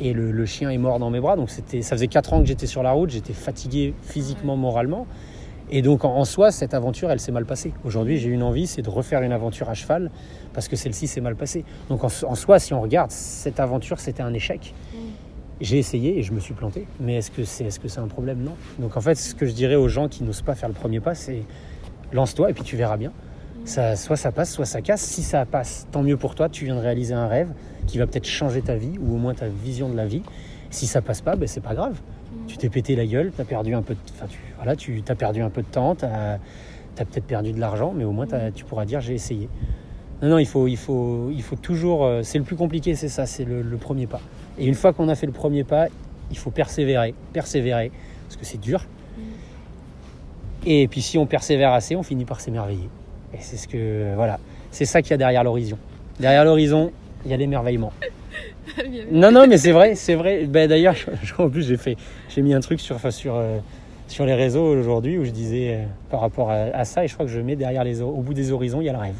[0.00, 1.36] et le, le chien est mort dans mes bras.
[1.36, 5.06] Donc c'était, ça faisait quatre ans que j'étais sur la route, j'étais fatigué physiquement, moralement.
[5.68, 7.72] Et donc en, en soi, cette aventure, elle s'est mal passée.
[7.84, 10.10] Aujourd'hui, j'ai une envie, c'est de refaire une aventure à cheval
[10.52, 11.64] parce que celle-ci s'est mal passée.
[11.88, 14.74] Donc en, en soi, si on regarde, cette aventure, c'était un échec.
[14.92, 14.96] Mm.
[15.60, 16.86] J'ai essayé et je me suis planté.
[17.00, 18.44] Mais est-ce que c'est est -ce c'est un problème?
[18.44, 18.54] Non.
[18.78, 21.00] Donc en fait, ce que je dirais aux gens qui n'osent pas faire le premier
[21.00, 21.42] pas, c'est
[22.12, 23.12] lance-toi et puis tu verras bien.
[23.66, 25.02] Ça, soit ça passe, soit ça casse.
[25.02, 27.50] Si ça passe, tant mieux pour toi, tu viens de réaliser un rêve
[27.86, 30.22] qui va peut-être changer ta vie ou au moins ta vision de la vie.
[30.70, 31.94] Si ça passe pas, ben, c'est pas grave.
[31.94, 32.46] Mm.
[32.46, 35.02] Tu t'es pété la gueule, tu as perdu un peu de, enfin, tu, voilà, tu
[35.08, 36.38] as perdu un peu de temps, tu as,
[36.94, 39.48] peut-être perdu de l'argent, mais au moins t'as- tu pourras dire j'ai essayé.
[40.22, 42.04] Non, non, il faut, il faut, il faut toujours.
[42.04, 44.20] euh, C'est le plus compliqué, c'est ça, c'est le, le premier pas.
[44.58, 45.88] Et une fois qu'on a fait le premier pas,
[46.30, 47.90] il faut persévérer, persévérer,
[48.26, 48.86] parce que c'est dur.
[50.64, 52.88] Et puis si on persévère assez, on finit par s'émerveiller.
[53.36, 54.38] Et c'est ce que, voilà,
[54.70, 55.76] c'est ça qu'il y a derrière l'horizon.
[56.18, 56.90] Derrière l'horizon,
[57.24, 57.92] il y a l'émerveillement.
[59.10, 60.44] non, non, mais c'est vrai, c'est vrai.
[60.46, 60.94] Ben, D'ailleurs,
[61.38, 61.96] en plus, j'ai fait,
[62.28, 63.58] j'ai mis un truc sur, enfin, sur, euh,
[64.08, 67.14] sur les réseaux aujourd'hui où je disais euh, par rapport à, à ça, et je
[67.14, 69.16] crois que je mets derrière les, au bout des horizons, il y a le rêve.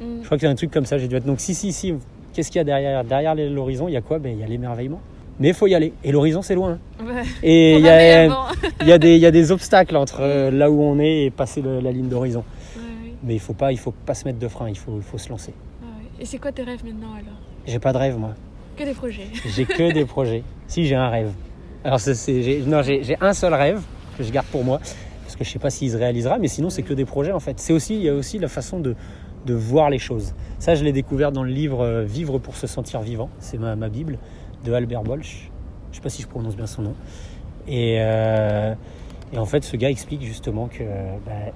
[0.00, 0.04] Mm.
[0.20, 1.24] Je crois qu'il y a un truc comme ça, j'ai dû être.
[1.24, 1.94] Donc, si, si, si,
[2.32, 4.46] qu'est-ce qu'il y a derrière, derrière l'horizon Il y a quoi ben, Il y a
[4.46, 5.00] l'émerveillement.
[5.38, 5.92] Mais il faut y aller.
[6.02, 6.78] Et l'horizon, c'est loin.
[6.98, 7.22] Ouais.
[7.42, 8.46] Et il y, a, avant.
[8.80, 11.24] il, y a des, il y a des obstacles entre euh, là où on est
[11.24, 12.42] et passer le- la ligne d'horizon.
[13.26, 15.18] Mais il faut pas, il faut pas se mettre de frein, il faut, il faut
[15.18, 15.52] se lancer.
[15.82, 16.22] ouais.
[16.22, 17.36] Et c'est quoi tes rêves maintenant alors?
[17.66, 18.34] J'ai pas de rêve, moi.
[18.76, 19.26] Que des projets.
[19.44, 20.44] J'ai que des projets.
[20.68, 21.32] Si, j'ai un rêve.
[21.82, 23.82] Alors, c'est, non, j'ai, un seul rêve
[24.16, 24.78] que je garde pour moi.
[25.22, 27.40] Parce que je sais pas s'il se réalisera, mais sinon, c'est que des projets en
[27.40, 27.58] fait.
[27.58, 28.94] C'est aussi, il y a aussi la façon de,
[29.44, 30.34] de voir les choses.
[30.60, 33.28] Ça, je l'ai découvert dans le livre euh, Vivre pour se sentir vivant.
[33.40, 34.18] C'est ma, ma Bible
[34.64, 35.50] de Albert Bolch.
[35.90, 36.94] Je sais pas si je prononce bien son nom.
[37.66, 38.74] Et, euh,
[39.32, 40.84] et en fait, ce gars explique justement que
[41.24, 41.52] bah,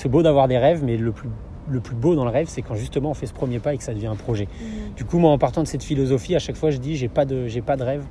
[0.00, 1.28] c'est beau d'avoir des rêves, mais le plus,
[1.68, 3.76] le plus beau dans le rêve, c'est quand justement on fait ce premier pas et
[3.76, 4.46] que ça devient un projet.
[4.46, 4.94] Mm.
[4.96, 7.26] Du coup, moi, en partant de cette philosophie, à chaque fois, je dis j'ai pas
[7.26, 8.04] de, j'ai pas de rêve,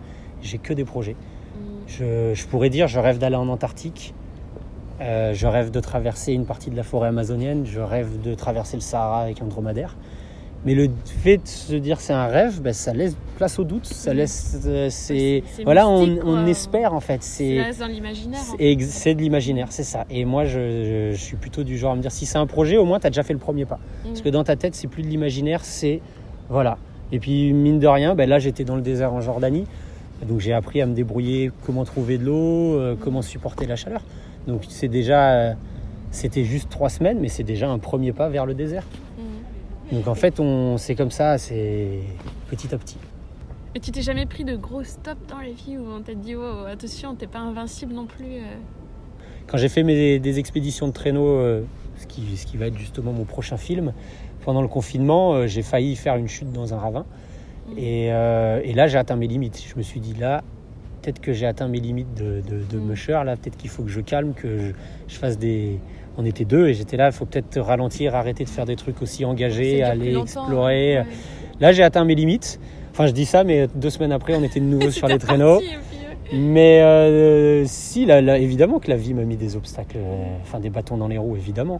[0.43, 1.15] j'ai que des projets.
[1.15, 1.63] Mm.
[1.87, 4.13] Je, je pourrais dire je rêve d'aller en Antarctique,
[5.01, 8.77] euh, je rêve de traverser une partie de la forêt amazonienne, je rêve de traverser
[8.77, 9.97] le Sahara avec un dromadaire.
[10.65, 13.85] Mais le fait de se dire c'est un rêve, ben, ça laisse place au doute,
[13.85, 17.23] ça laisse, euh, c'est, voilà, on, espère en fait.
[17.23, 18.39] Ça C'est, dans l'imaginaire.
[18.81, 20.05] c'est de l'imaginaire, c'est ça.
[20.09, 22.45] Et moi, je, je- je suis plutôt du genre à me dire si c'est un
[22.45, 23.79] projet, au moins tu as déjà fait le premier pas.
[24.03, 24.09] fait.
[24.09, 24.23] Parce Mm.
[24.23, 26.01] que dans ta tête, c'est plus de l'imaginaire, c'est
[26.49, 26.77] voilà.
[27.13, 29.65] Et puis mine de rien, ben là j'étais dans le désert en Jordanie,
[30.27, 34.01] donc j'ai appris à me débrouiller, comment trouver de l'eau, euh, comment supporter la chaleur.
[34.45, 35.53] Donc c'est déjà, euh,
[36.11, 38.83] c'était juste trois semaines, mais c'est déjà un premier pas vers le désert.
[39.91, 39.95] Mm.
[39.95, 41.99] Donc en fait, on, c'est comme ça, c'est
[42.49, 42.97] petit à petit.
[43.75, 46.35] Et tu t'es jamais pris de gros stops dans la vie où on t'a dit
[46.35, 48.25] oh attention t'es pas invincible non plus.
[48.25, 48.55] euh.
[49.47, 51.61] Quand j'ai fait mes, des expéditions de traîneau, euh,
[51.97, 53.93] ce, qui, ce qui va être justement mon prochain film,
[54.43, 57.05] pendant le confinement, euh, j'ai failli faire une chute dans un ravin.
[57.77, 59.63] Et, euh, et là, j'ai atteint mes limites.
[59.67, 60.41] Je me suis dit, là,
[61.01, 62.87] peut-être que j'ai atteint mes limites de, de, de Mm.
[62.87, 63.21] musher.
[63.25, 64.71] Là, peut-être qu'il faut que je calme, que je,
[65.07, 65.79] je fasse des.
[66.21, 69.01] On était deux et j'étais là, il faut peut-être ralentir, arrêter de faire des trucs
[69.01, 70.97] aussi engagés, aller explorer.
[70.97, 71.05] ouais.
[71.61, 72.59] Là, j'ai atteint mes limites.
[72.91, 75.61] Enfin, je dis ça, mais deux semaines après, on était de nouveau sur les traîneaux.
[76.33, 80.59] Mais euh, si, là, là, évidemment que la vie m'a mis des obstacles, euh, enfin
[80.59, 81.79] des bâtons dans les roues, évidemment.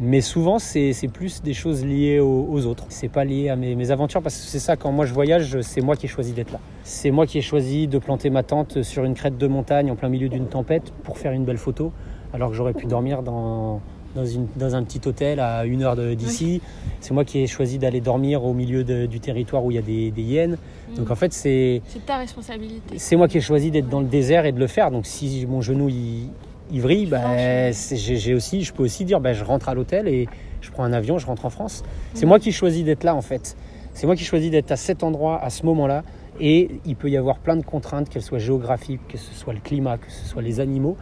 [0.00, 2.86] Mais souvent, c'est c'est plus des choses liées aux, aux autres.
[2.88, 5.60] C'est pas lié à mes, mes aventures parce que c'est ça, quand moi je voyage,
[5.60, 6.58] c'est moi qui ai choisi d'être là.
[6.82, 9.94] C'est moi qui ai choisi de planter ma tente sur une crête de montagne en
[9.94, 11.92] plein milieu d'une tempête pour faire une belle photo,
[12.32, 13.80] alors que j'aurais pu dormir dans,
[14.14, 16.60] dans, une- dans un petit hôtel à une heure d'ici.
[17.00, 19.78] C'est moi qui ai choisi d'aller dormir au milieu de- du territoire où il y
[19.78, 20.56] a des, des hyènes.
[20.96, 21.12] Donc Mm.
[21.12, 21.82] en fait, c'est.
[21.86, 22.98] C'est ta responsabilité.
[22.98, 24.90] C'est moi qui ai choisi d'être dans le désert et de le faire.
[24.90, 26.28] Donc si mon genou il,
[26.72, 30.08] il vrille, bah, c'est- j'ai aussi, je peux aussi dire, bah, je rentre à l'hôtel
[30.08, 30.28] et
[30.60, 31.82] je prends un avion, je rentre en France.
[32.14, 32.28] C'est Mhm.
[32.28, 33.56] moi qui choisis d'être là en fait.
[33.92, 36.04] C'est moi qui choisis d'être à cet endroit, à ce moment-là.
[36.42, 39.58] Et il peut y avoir plein de contraintes, qu'elles soient géographiques, que ce soit le
[39.60, 40.96] climat, que ce soit les animaux.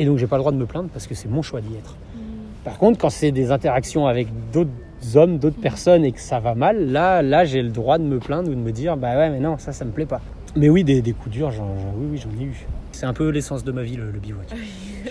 [0.00, 1.76] Et donc j'ai pas le droit de me plaindre parce que c'est mon choix d'y
[1.76, 1.94] être.
[2.14, 2.18] Mm.
[2.64, 4.70] Par contre, quand c'est des interactions avec d'autres
[5.14, 8.18] hommes, d'autres personnes et que ça va mal, là, là j'ai le droit de me
[8.18, 10.22] plaindre ou de me dire bah ouais, mais non, ça, ça me plaît pas.
[10.56, 12.66] Mais oui, des, des coups durs, j'en, j'en- oui, oui, j'en ai eu.
[12.92, 14.46] C'est un peu l'essence de ma vie, le, le bivouac.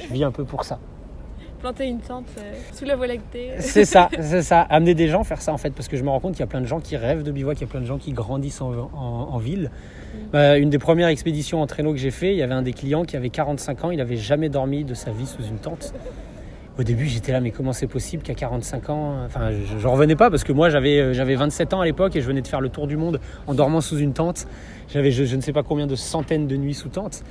[0.09, 0.79] Je vis un peu pour ça.
[1.59, 3.49] Planter une tente euh, sous la voie lactée.
[3.59, 4.61] C'est ça, c'est ça.
[4.61, 6.43] Amener des gens faire ça en fait, parce que je me rends compte qu'il y
[6.43, 8.13] a plein de gens qui rêvent de bivouac, il y a plein de gens qui
[8.13, 9.69] grandissent en, en- en ville.
[10.31, 12.73] Bah, une des premières expéditions en traîneau que j'ai fait, il y avait un des
[12.73, 15.93] clients qui avait 45 ans, il n'avait jamais dormi de sa vie sous une tente.
[16.77, 20.15] Au début, j'étais là, mais comment c'est possible qu'à 45 ans, enfin, je, je revenais
[20.15, 22.47] pas parce que moi, j'avais, euh, j'avais 27 ans à l'époque et je venais de
[22.47, 24.47] faire le tour du monde en dormant sous une tente.
[24.87, 27.21] J'avais, je, je ne sais pas combien de centaines de nuits sous tente.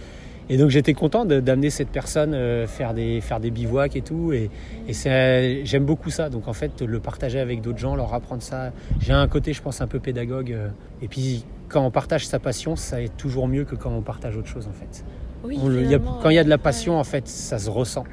[0.50, 4.32] Et donc, j'étais content d'amener cette personne euh, faire des, faire des bivouacs et tout.
[4.32, 4.50] Et,
[4.88, 6.30] et c'est, j'aime beaucoup ça.
[6.30, 8.72] Donc, en fait, le partager avec d'autres gens, leur apprendre ça.
[9.00, 10.52] J'ai un côté, je pense, un peu pédagogue.
[10.52, 10.68] euh,
[11.02, 14.37] Et puis, quand on partage sa passion, ça est toujours mieux que quand on partage
[14.37, 15.04] autre chose, en fait.
[15.44, 16.62] Oui, On y a- quand il y a de la ouais.
[16.62, 18.04] passion, en fait, ça se ressent.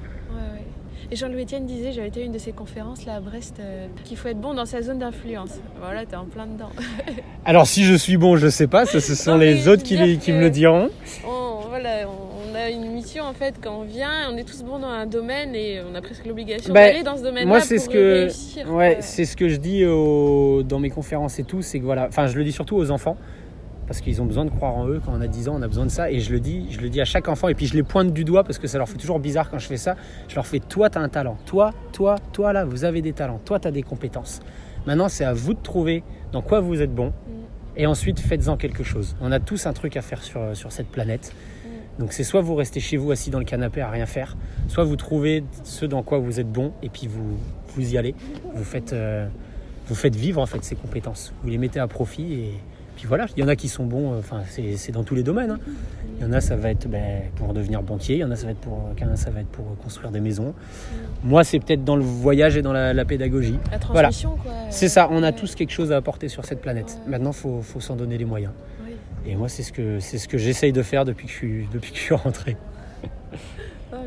[1.12, 3.88] Et Jean-Louis Etienne disait, j'avais été à une de ses conférences là à Brest, euh,
[4.06, 5.52] qu'il faut être bon dans sa zone d'influence.
[5.80, 6.70] Voilà, t'es en plein dedans.
[7.46, 9.96] Alors si je suis bon, je sais pas, ce, ce sont Non, les autres qui,
[9.98, 10.90] dire les- qui me le diront.
[11.28, 14.64] On, voilà, on, on a une mission en fait quand on vient, on est tous
[14.64, 17.60] bons dans un domaine et on a presque l'obligation Ben, d'aller dans ce domaine-là Moi,
[17.62, 18.74] c'est pour ce que, réussir.
[18.74, 22.26] ouais, c'est ce que je dis dans mes conférences et tout, c'est que voilà, enfin,
[22.28, 23.16] je le dis surtout aux enfants
[23.88, 25.02] parce qu'ils ont besoin de croire en eux.
[25.04, 26.80] Quand on a 10 ans, on a besoin de ça, et je le dis, je
[26.80, 28.78] le dis à chaque enfant, et puis je les pointe du doigt parce que ça
[28.78, 29.96] leur fait toujours bizarre quand je fais ça.
[30.28, 33.14] Je leur fais, toi, tu as un talent, toi, toi, toi là, vous avez des
[33.14, 34.40] talents, toi, tu as des compétences.
[34.86, 37.14] Maintenant, c'est à vous de trouver dans quoi vous êtes bon,
[37.78, 39.16] et ensuite faites-en quelque chose.
[39.22, 41.34] On a tous un truc à faire sur, sur cette planète.
[42.00, 44.36] Donc c'est soit vous restez chez vous assis dans le canapé à rien faire,
[44.68, 47.38] soit vous trouvez ce dans quoi vous êtes bon et puis vous,
[47.70, 48.16] vous y allez.
[48.54, 49.28] Vous faites, euh,
[49.88, 51.34] vous faites vivre en fait ces compétences.
[51.42, 52.54] Vous les mettez à profit et
[52.96, 53.26] puis voilà.
[53.36, 55.52] Il y en a qui sont bons, euh, enfin c'est dans tous les domaines.
[55.52, 55.60] hein.
[56.18, 58.36] Il y en a ça va être ben, pour devenir banquier, il y en a
[58.36, 60.54] ça va être pour, il ça va être pour construire des maisons.
[61.24, 63.60] Moi c'est peut-être dans le voyage et dans la, la pédagogie.
[63.72, 64.10] La Voilà.
[64.10, 64.54] transmission, quoi.
[64.70, 67.00] C'est ça, on a tous quelque chose à apporter sur cette planète.
[67.08, 68.54] Maintenant faut, faut s'en donner les moyens.
[68.86, 68.94] Oui.
[69.28, 71.68] Et moi c'est ce que c'est ce que j'essaye de faire depuis que je suis
[71.74, 72.56] depuis que je suis rentré.
[73.04, 73.10] Ouais,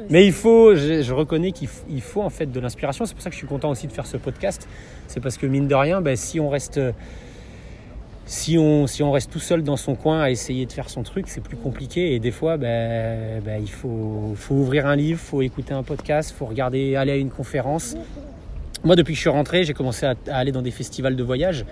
[0.10, 3.04] Mais il faut, je, je reconnais qu'il il faut en fait de l'inspiration.
[3.04, 4.66] C'est pour ça que je suis content aussi de faire ce podcast.
[5.06, 6.80] C'est parce que mine de rien, ben, si on reste,
[8.28, 11.02] si on, si on reste tout seul dans son coin à essayer de faire son
[11.02, 12.14] truc, c'est plus compliqué.
[12.14, 16.34] Et des fois, ben, ben, il faut, faut ouvrir un livre, faut écouter un podcast,
[16.36, 17.96] faut regarder, aller à une conférence.
[18.84, 21.64] Moi, depuis que je suis rentré, j'ai commencé à, aller dans des festivals de voyage.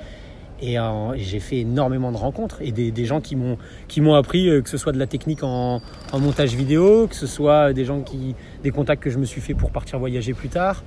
[0.62, 4.00] Et, euh, et j'ai fait énormément de rencontres et des, des gens qui m'ont qui
[4.00, 7.26] m'ont appris euh, que ce soit de la technique en, en montage vidéo, que ce
[7.26, 10.48] soit des gens qui des contacts que je me suis fait pour partir voyager plus
[10.48, 10.82] tard.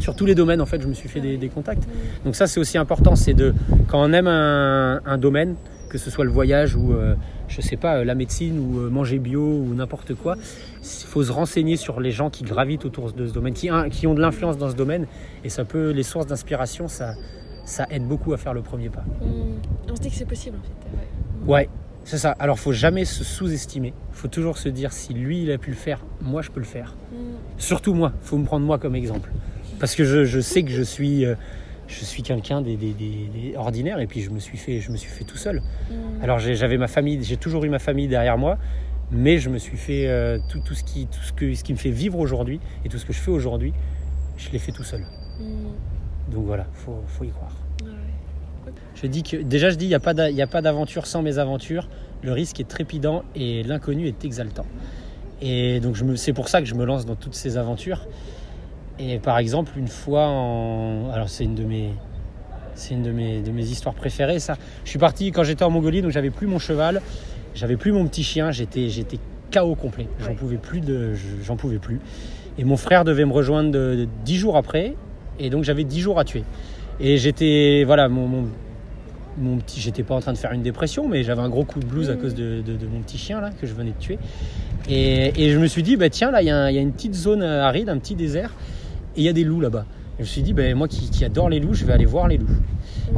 [0.00, 1.86] Sur tous les domaines, en fait, je me suis fait des, des contacts.
[2.24, 3.54] Donc ça, c'est aussi important, c'est de
[3.88, 5.56] quand on aime un, un domaine,
[5.88, 7.14] que ce soit le voyage ou euh,
[7.48, 11.32] je sais pas la médecine ou euh, manger bio ou n'importe quoi, il faut se
[11.32, 14.20] renseigner sur les gens qui gravitent autour de ce domaine, qui, un, qui ont de
[14.20, 15.06] l'influence dans ce domaine,
[15.44, 17.14] et ça peut les sources d'inspiration, ça
[17.66, 19.04] ça aide beaucoup à faire le premier pas.
[19.20, 19.58] Hmm.
[19.90, 20.96] On se dit que c'est possible, en fait.
[21.50, 21.52] Ouais.
[21.52, 21.68] Ouais,
[22.04, 22.30] c'est ça.
[22.38, 23.92] Alors, faut jamais se sous-estimer.
[24.12, 26.66] faut toujours se dire si lui, il a pu le faire, moi, je peux le
[26.66, 26.94] faire.
[27.12, 27.34] Hmm.
[27.58, 29.32] Surtout moi, faut me prendre moi comme exemple.
[29.78, 31.34] Parce que je, je sais que je suis, euh,
[31.88, 34.90] je suis quelqu'un des, des- des- des ordinaires et puis je me suis fait, je
[34.90, 35.60] me suis fait tout seul.
[35.90, 36.22] Hmm.
[36.22, 38.58] Alors j'ai- j'avais ma famille, j'ai toujours eu ma famille derrière moi,
[39.10, 41.72] mais je me suis fait euh, tout, tout ce qui, tout ce que, ce qui
[41.72, 43.72] me fait vivre aujourd'hui et tout ce que je fais aujourd'hui,
[44.38, 45.02] je l'ai fait tout seul.
[45.38, 46.32] Hmm.
[46.32, 47.56] Donc voilà, faut, faut y croire.
[47.84, 48.72] Ouais.
[49.00, 49.94] Je dis que déjà je dis il n'y
[50.42, 51.88] a pas d'aventure sans mes aventures.
[52.22, 54.64] Le risque est trépidant et l'inconnu est exaltant.
[55.42, 58.06] Et donc c'est pour ça que je me lance dans toutes ces aventures.
[58.98, 61.90] Et par exemple une fois en alors c'est une de mes
[62.74, 64.56] c'est une de mes, de mes histoires préférées ça.
[64.84, 67.00] Je suis parti quand j'étais en Mongolie donc j'avais plus mon cheval,
[67.54, 69.18] j'avais plus mon petit chien, j'étais j'étais
[69.54, 70.08] KO complet.
[70.20, 70.34] J'en Ouais.
[70.34, 71.12] pouvais plus de
[71.44, 72.00] j'en pouvais plus.
[72.58, 74.94] Et mon frère devait me rejoindre de, de 10 jours après
[75.38, 76.44] et donc j'avais 10 jours à tuer.
[77.00, 78.44] Et j'étais voilà mon, mon
[79.38, 81.78] mon petit, j'étais pas en train de faire une dépression, mais j'avais un gros coup
[81.78, 82.20] de blues à Mhm.
[82.22, 84.18] cause de, de- mon petit chien là que je venais de tuer.
[84.88, 87.14] Et, et je me suis dit, bah tiens là, il y, y a une petite
[87.14, 88.54] zone euh, aride, un petit désert,
[89.16, 89.86] et il y a des loups là-bas.
[90.18, 92.38] Je me suis dit, bah, moi qui, adore les loups, je vais aller voir les
[92.38, 92.46] loups.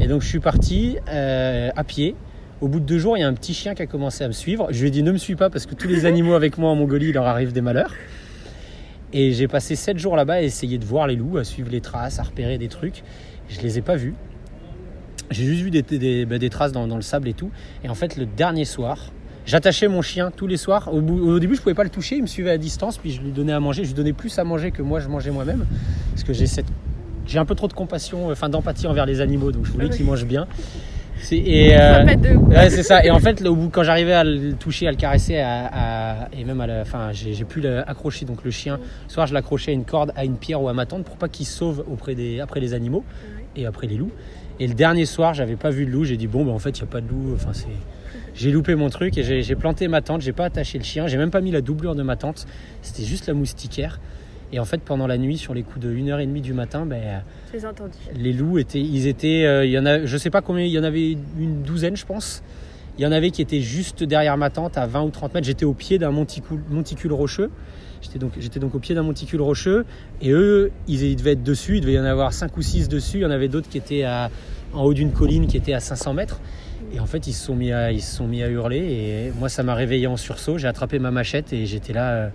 [0.01, 2.15] Et donc je suis parti euh, à pied.
[2.61, 4.29] Au bout de deux jours, il y a un petit chien qui a commencé à
[4.29, 4.67] me suivre.
[4.71, 6.71] Je lui ai dit, ne me suis pas parce que tous les animaux avec moi
[6.71, 7.95] en Mongolie, il leur arrive des malheurs.
[9.13, 11.81] Et j'ai passé sept jours là-bas à essayer de voir les loups, à suivre les
[11.81, 13.05] traces, à repérer des trucs.
[13.49, 14.15] Je les ai pas vus.
[15.31, 17.51] J'ai juste vu des, des traces dans le sable et tout.
[17.85, 19.13] Et en fait, le dernier soir,
[19.49, 20.89] j'attachais mon chien tous les soirs.
[20.93, 23.11] Au, bout- au début, je pouvais pas le toucher, il me suivait à distance, puis
[23.11, 23.83] je lui donnais à manger.
[23.83, 25.67] Je lui donnais plus à manger que moi, je mangeais moi-même.
[26.13, 26.67] Parce que j'ai cette...
[27.27, 29.91] j'ai un peu trop de compassion, enfin d'empathie envers les animaux, donc je voulais Ah
[29.91, 29.97] oui.
[29.97, 30.47] qu'ils mangent bien.
[31.21, 32.35] C'est- Et, Ça euh.
[32.49, 33.05] Ouais, c'est ça.
[33.05, 35.67] Et en fait, là, au bout, quand j'arrivais à le toucher, à le caresser, à,
[36.23, 38.25] à- et même à la, enfin, j'ai j'ai pu l'accrocher.
[38.25, 40.75] Donc le chien, ce soir, je l'accrochais à une corde, à une pierre ou à
[40.75, 43.03] ma tente pour pas qu'il sauve auprès des, après les animaux
[43.57, 44.13] et après les loups.
[44.61, 46.05] Et le dernier soir, j'avais pas vu de loup.
[46.05, 47.33] J'ai dit bon, ben en fait, il y a pas de loup.
[47.35, 47.67] Enfin, c'est,
[48.39, 50.21] j'ai loupé mon truc et j'ai planté ma tente.
[50.23, 51.07] J'ai pas attaché le chien.
[51.09, 52.47] J'ai même pas mis la doublure de ma tente.
[52.83, 54.01] C'était juste la moustiquaire.
[54.53, 57.23] Et en fait, pendant la nuit, sur les coups de 1h30 du matin, ben,
[58.17, 60.71] les loups étaient, ils étaient, euh, il y en a, je sais pas combien, il
[60.71, 62.43] y en avait une douzaine, je pense.
[62.97, 65.47] Il y en avait qui étaient juste derrière ma tente à 20 ou 30 mètres.
[65.47, 67.51] J'étais au pied d'un monticule, monticule rocheux.
[68.01, 69.85] J'étais donc, j'étais donc au pied d'un monticule rocheux.
[70.23, 71.77] Et eux, ils, ils devaient être dessus.
[71.77, 73.19] Il devait y en avoir 5 ou 6 dessus.
[73.19, 74.31] Il y en avait d'autres qui étaient à-
[74.73, 76.41] en haut d'une colline qui était à 500 mètres.
[76.93, 78.79] Et en fait, ils se sont mis à, ils se sont mis à hurler.
[78.79, 80.59] Et moi, ça m'a réveillé en sursaut.
[80.59, 82.11] J'ai attrapé ma machette et j'étais là.
[82.13, 82.29] euh,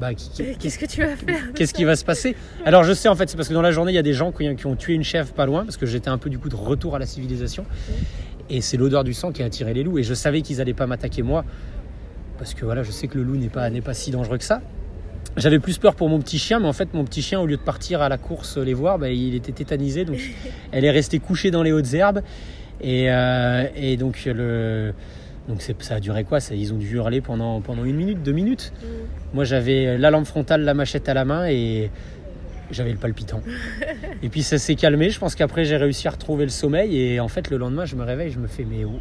[0.00, 2.34] bah, Qu'est-ce que tu vas faire Qu'est-ce qui va se passer?
[2.64, 4.14] Alors je sais en fait, c'est parce que dans la journée il y a des
[4.14, 6.38] gens qui, qui ont tué une chèvre pas loin, parce que j'étais un peu du
[6.38, 7.66] coup de retour à la civilisation,
[8.48, 10.72] et c'est l'odeur du sang qui a attiré les loups, et je savais qu'ils allaient
[10.72, 11.44] pas m'attaquer moi,
[12.38, 14.44] parce que voilà, je sais que le loup n'est pas n'est pas si dangereux que
[14.44, 14.62] ça.
[15.36, 17.56] J'avais plus peur pour mon petit chien, mais en fait mon petit chien au lieu
[17.58, 20.16] de partir à la course les voir, bah, il était tétanisé, donc
[20.72, 22.22] elle est restée couchée dans les hautes herbes,
[22.82, 24.92] et, euh, et donc le
[25.48, 26.38] donc c'est- ça a duré quoi?
[26.40, 28.72] Ça, Ils ont dû hurler pendant pendant une minute, deux minutes.
[28.82, 28.86] Hmm.
[29.34, 31.90] Moi, j'avais la lampe frontale, la machette à la main et
[32.70, 33.40] j'avais le palpitant.
[34.22, 35.10] et puis ça s'est calmé.
[35.10, 36.96] Je pense qu'après, j'ai réussi à retrouver le sommeil.
[37.00, 39.00] Et en fait, le lendemain, je me réveille, je me fais mais oh,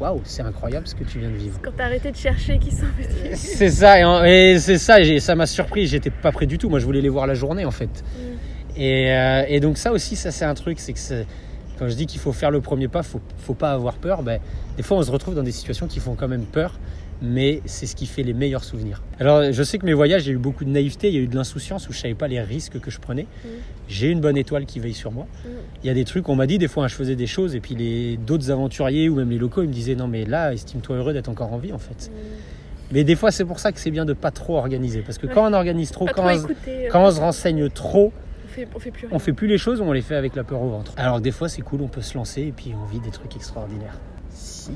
[0.00, 1.58] waouh, c'est incroyable ce que tu viens de vivre.
[1.62, 3.36] Quand t'as arrêté de chercher qui sont petits.
[3.36, 5.86] C'est ça, et, et c'est ça, et ça m'a surpris.
[5.86, 6.68] J'étais pas prêt du tout.
[6.68, 8.04] Moi, je voulais les voir la journée en fait.
[8.76, 10.98] Et, euh, et donc ça aussi, ça c'est un truc, c'est que
[11.78, 14.22] quand je dis qu'il faut faire le premier pas, faut, faut pas avoir peur.
[14.22, 14.40] Ben,
[14.76, 16.78] des fois, on se retrouve dans des situations qui font quand même peur,
[17.20, 19.02] mais c'est ce qui fait les meilleurs souvenirs.
[19.20, 21.18] Alors je sais que mes voyages, il y a eu beaucoup de naïveté, il y
[21.18, 23.22] a eu de l'insouciance où je savais pas les risques que je prenais.
[23.44, 23.48] Mm.
[23.88, 25.26] J'ai une bonne étoile qui veille sur moi.
[25.44, 25.48] Mm.
[25.84, 27.54] Il y a des trucs, on m'a dit des fois, hein, je faisais des choses
[27.54, 30.52] et puis les d'autres aventuriers ou même les locaux, ils me disaient non mais là,
[30.52, 32.10] estime-toi heureux d'être encore en vie en fait.
[32.10, 32.14] Mm.
[32.90, 35.26] Mais des fois, c'est pour ça que c'est bien de pas trop organiser parce que
[35.26, 35.32] Ouais.
[35.32, 37.68] quand on organise trop, Pas quand trop on, se- écouter, euh, quand on se renseigne
[37.70, 38.12] trop,
[38.52, 39.16] fait, on fait plus rien.
[39.16, 40.92] on fait plus les choses, on les fait avec la peur au ventre.
[40.96, 43.10] Alors que des fois, c'est cool, on peut se lancer et puis on vit des
[43.10, 43.98] trucs extraordinaires.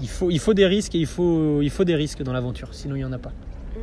[0.02, 2.68] Il faut, il faut des risques et il faut, il faut des risques dans l'aventure,
[2.72, 3.30] sinon il n'y en a pas.
[3.76, 3.78] Mm.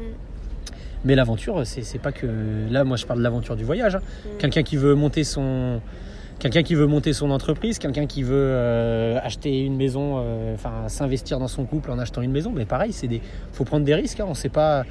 [1.06, 2.28] Mais l'aventure, c'est c'est pas que.
[2.70, 3.96] Là, moi, je parle de l'aventure du voyage.
[3.96, 4.02] hein.
[4.26, 4.38] Mm.
[4.40, 5.82] Quelqu'un qui veut monter son.
[6.40, 10.90] Quelqu'un qui veut monter son entreprise, quelqu'un qui veut euh, acheter une maison, euh, enfin
[10.90, 13.22] s'investir dans son couple en achetant une maison, mais pareil, c'est des,
[13.54, 14.20] faut prendre des risques.
[14.20, 14.26] hein.
[14.28, 14.84] On sait pas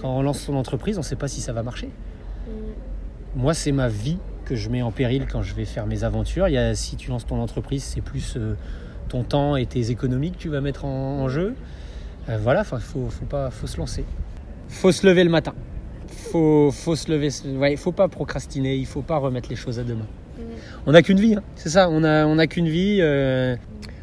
[0.00, 1.86] quand on lance son entreprise, on sait pas si ça va marcher.
[1.86, 2.50] Mm.
[3.36, 6.48] Moi, c'est ma vie que je mets en péril quand je vais faire mes aventures.
[6.48, 8.54] Il y a, si tu lances ton entreprise, c'est plus euh,
[9.08, 11.54] ton temps et tes économies que tu vas mettre en, en jeu.
[12.28, 14.04] Euh, voilà, il faut, faut, pas, faut se lancer.
[14.68, 15.52] faut se lever le matin.
[16.30, 17.28] faut, faut se lever.
[17.58, 20.06] Ouais, faut pas procrastiner, il faut pas remettre les choses à demain.
[20.38, 20.42] Mm.
[20.86, 21.42] On n'a qu'une vie, hein.
[21.56, 22.98] c'est ça, on a, on a qu'une vie.
[23.00, 23.56] euh,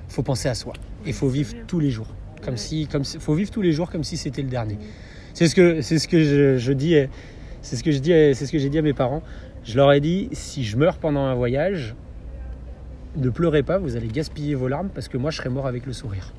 [0.09, 0.73] faut penser à soi.
[1.05, 2.07] Et faut vivre tous les jours.
[2.43, 4.77] Comme si, comme si- faut vivre tous les jours comme si c'était le dernier.
[5.33, 6.95] C'est ce que, c'est ce que je, je dis,
[7.61, 9.23] c'est ce que je dis, c'est ce que j'ai dit à mes parents.
[9.63, 11.95] Je leur ai dit, si je meurs pendant un voyage,
[13.15, 15.85] ne pleurez pas, vous allez gaspiller vos larmes parce que moi je serai mort avec
[15.85, 16.33] le sourire.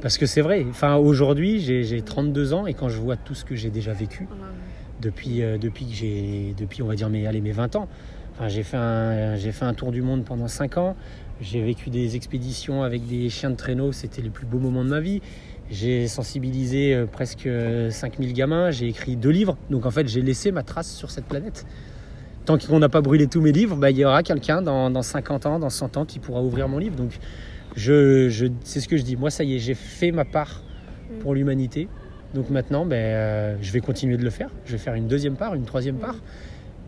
[0.00, 0.66] Parce que c'est vrai.
[0.68, 3.92] Enfin, aujourd'hui, j'ai j'ai 32 ans et quand je vois tout ce que j'ai déjà
[3.92, 4.34] vécu Ah,
[5.00, 7.88] depuis, euh, depuis que j'ai, depuis on va dire mes, allez, mes 20 ans.
[8.34, 10.96] Enfin, j'ai fait un, j'ai fait un tour du monde pendant 5 ans.
[11.40, 13.92] J'ai vécu des expéditions avec des chiens de traîneau.
[13.92, 15.20] C'était les plus beaux moments de ma vie.
[15.70, 18.72] J'ai sensibilisé euh, presque euh, 5000 gamins.
[18.72, 19.56] J'ai écrit deux livres.
[19.70, 21.64] Donc en fait, j'ai laissé ma trace sur cette planète.
[22.44, 25.02] Tant qu'on n'a pas brûlé tous mes livres, bah, il y aura quelqu'un dans, dans
[25.02, 26.96] 50 ans, dans 100 ans qui pourra ouvrir mon livre.
[26.96, 27.12] Donc
[27.76, 29.16] je, je, c'est ce que je dis.
[29.16, 30.62] Moi, ça y est, j'ai fait ma part
[31.20, 31.88] pour l'humanité.
[32.34, 34.50] Donc maintenant, ben, euh, je vais continuer de le faire.
[34.64, 36.16] Je vais faire une deuxième part, une troisième part.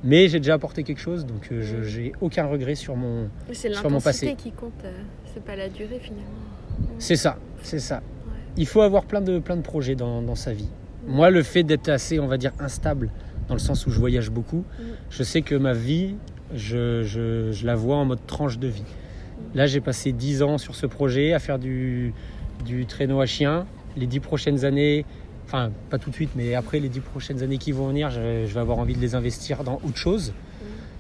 [0.03, 3.29] Mais j'ai déjà apporté quelque chose, donc euh, je j'ai aucun regret sur mon.
[3.53, 4.27] C'est Sur mon passé.
[4.27, 4.93] l'intensité qui compte, euh,
[5.33, 6.29] c'est pas la durée finalement.
[6.99, 7.97] C'est ça, c'est ça.
[7.97, 8.33] Ouais.
[8.59, 10.69] Il faut avoir plein de, plein de projets dans, dans sa vie.
[11.07, 13.11] Moi, le fait d'être assez, on va dire, instable,
[13.48, 14.64] dans le sens où je voyage beaucoup,
[15.11, 16.14] je sais que ma vie,
[16.54, 18.85] je, je- je la vois en mode tranche de vie.
[19.54, 22.12] Là, j'ai passé 10 ans sur ce projet à faire du,
[22.64, 23.66] du traîneau à chien.
[23.96, 25.04] Les 10 prochaines années,
[25.46, 28.44] enfin, pas tout de suite, mais après les 10 prochaines années qui vont venir, je,
[28.46, 30.33] je vais avoir envie de les investir dans autre chose.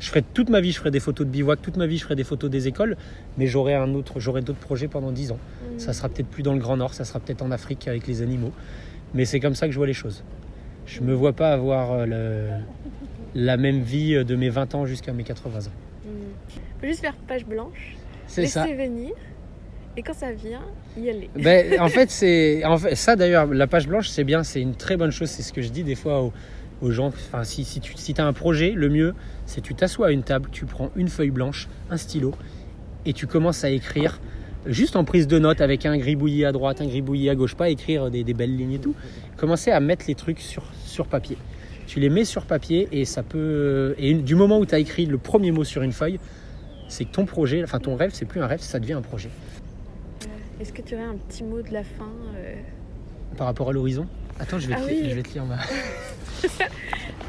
[0.00, 2.02] Je ferai toute ma vie, je ferai des photos de bivouac, toute ma vie, je
[2.04, 2.96] ferai des photos des écoles,
[3.38, 5.38] mais j'aurai un autre, j'aurai d'autres projets pendant 10 ans.
[5.74, 5.78] Mm.
[5.78, 8.20] Ça sera peut-être plus dans le Grand Nord, ça sera peut-être en Afrique avec les
[8.20, 8.52] animaux.
[9.14, 10.22] Mais c'est comme ça que je vois les choses.
[10.86, 12.50] Je me vois pas avoir euh, le-
[13.34, 15.72] la même vie de mes 20 ans jusqu'à mes 80 ans.
[16.04, 16.08] Mm.
[16.80, 18.66] Faut juste faire page blanche, C'est laisser ça.
[18.66, 19.10] venir,
[19.96, 20.62] et quand ça vient,
[20.98, 21.30] y aller.
[21.36, 24.74] Ben, en fait, c'est en fait, ça d'ailleurs, la page blanche, c'est bien, c'est une
[24.74, 25.30] très bonne chose.
[25.30, 26.32] C'est ce que je dis des fois aux,
[26.82, 27.06] aux gens.
[27.08, 29.14] Enfin, si, si tu si as un projet, le mieux,
[29.46, 32.32] c'est tu t'assois à une table, tu prends une feuille blanche, un stylo,
[33.06, 34.20] et tu commences à écrire
[34.66, 37.68] juste en prise de notes avec un gribouillis à droite, un gribouillis à gauche, pas
[37.70, 38.94] écrire des, des belles lignes et tout.
[39.36, 41.36] Commencer à mettre les trucs sur, sur papier.
[41.86, 43.94] Tu les mets sur papier et ça peut.
[43.98, 46.18] Et une- du moment où tu as écrit le premier mot sur une feuille,
[46.88, 49.28] c'est que ton projet, enfin ton rêve, c'est plus un rêve, ça devient un projet.
[50.22, 52.54] Euh, Est-ce que tu aurais un petit mot de la fin euh,
[53.36, 54.06] Par rapport à l'horizon?
[54.40, 55.06] Attends, je vais, Ah te, oui.
[55.10, 55.56] je vais te lire ma.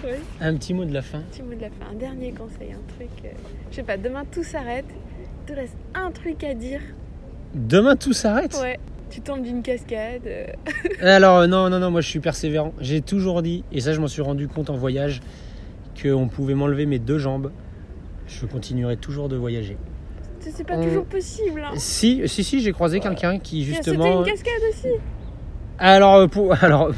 [0.03, 0.11] Oui.
[0.39, 1.21] Un petit mot de la fin.
[1.31, 3.09] petit mot de la fin, un dernier conseil, un truc.
[3.25, 3.29] euh,
[3.71, 6.81] je sais pas, demain tout s'arrête, il te reste un truc à dire.
[7.55, 8.77] Demain tout s'arrête Ouais,
[9.09, 10.21] tu tombes d'une cascade.
[10.27, 10.45] euh,
[11.01, 12.73] Alors euh, non, non, non, moi je suis persévérant.
[12.81, 15.21] J'ai toujours dit, et ça je m'en suis rendu compte en voyage,
[16.01, 17.51] qu'on pouvait m'enlever mes deux jambes.
[18.27, 19.77] Je continuerai toujours de voyager.
[20.39, 21.61] c'est pas On- toujours possible.
[21.65, 21.73] Hein.
[21.77, 24.19] Si, si, si, j'ai croisé quelqu'un qui justement...
[24.19, 24.89] une cascade aussi.
[25.77, 26.91] Alors, euh, pour, alors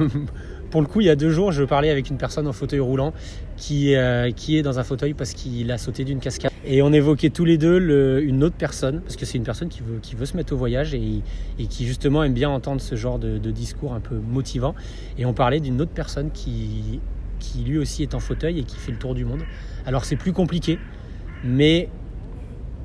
[0.71, 2.79] pour le coup, il y a deux jours, je parlais avec une personne en fauteuil
[2.79, 3.13] roulant
[3.57, 6.51] qui, euh, qui est dans un fauteuil parce qu'il a sauté d'une cascade.
[6.69, 9.81] Et on évoquait tous les deux une autre personne, parce que c'est une personne qui
[10.15, 11.21] veut, se mettre au voyage et,
[11.69, 14.75] qui justement aime bien entendre ce genre de, discours un peu motivant.
[15.17, 16.99] Et on parlait d'une autre personne qui,
[17.65, 19.43] lui aussi est en fauteuil et qui fait le tour du monde.
[19.85, 20.77] Alors c'est plus compliqué,
[21.41, 21.87] mais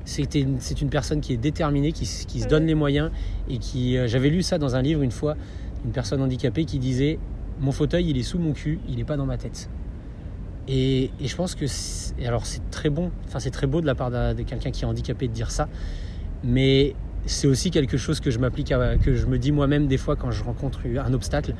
[0.04, 3.10] c'est une personne qui est déterminée, qui se donne les moyens
[3.50, 3.96] et qui...
[3.96, 5.36] euh, J'avais lu ça dans un livre une fois,
[5.84, 7.18] une personne handicapée qui disait
[7.60, 9.68] Mon fauteuil, il est sous mon cul, il n'est pas dans ma tête.
[10.68, 11.64] Et, et je pense que
[12.24, 14.86] alors c'est très bon, enfin c'est très beau de la part de quelqu'un qui est
[14.86, 15.68] handicapé de dire ça,
[16.44, 16.94] mais
[17.26, 20.16] c'est aussi quelque chose que je m'applique, à- que je me dis moi-même des fois
[20.16, 21.54] quand je rencontre un obstacle.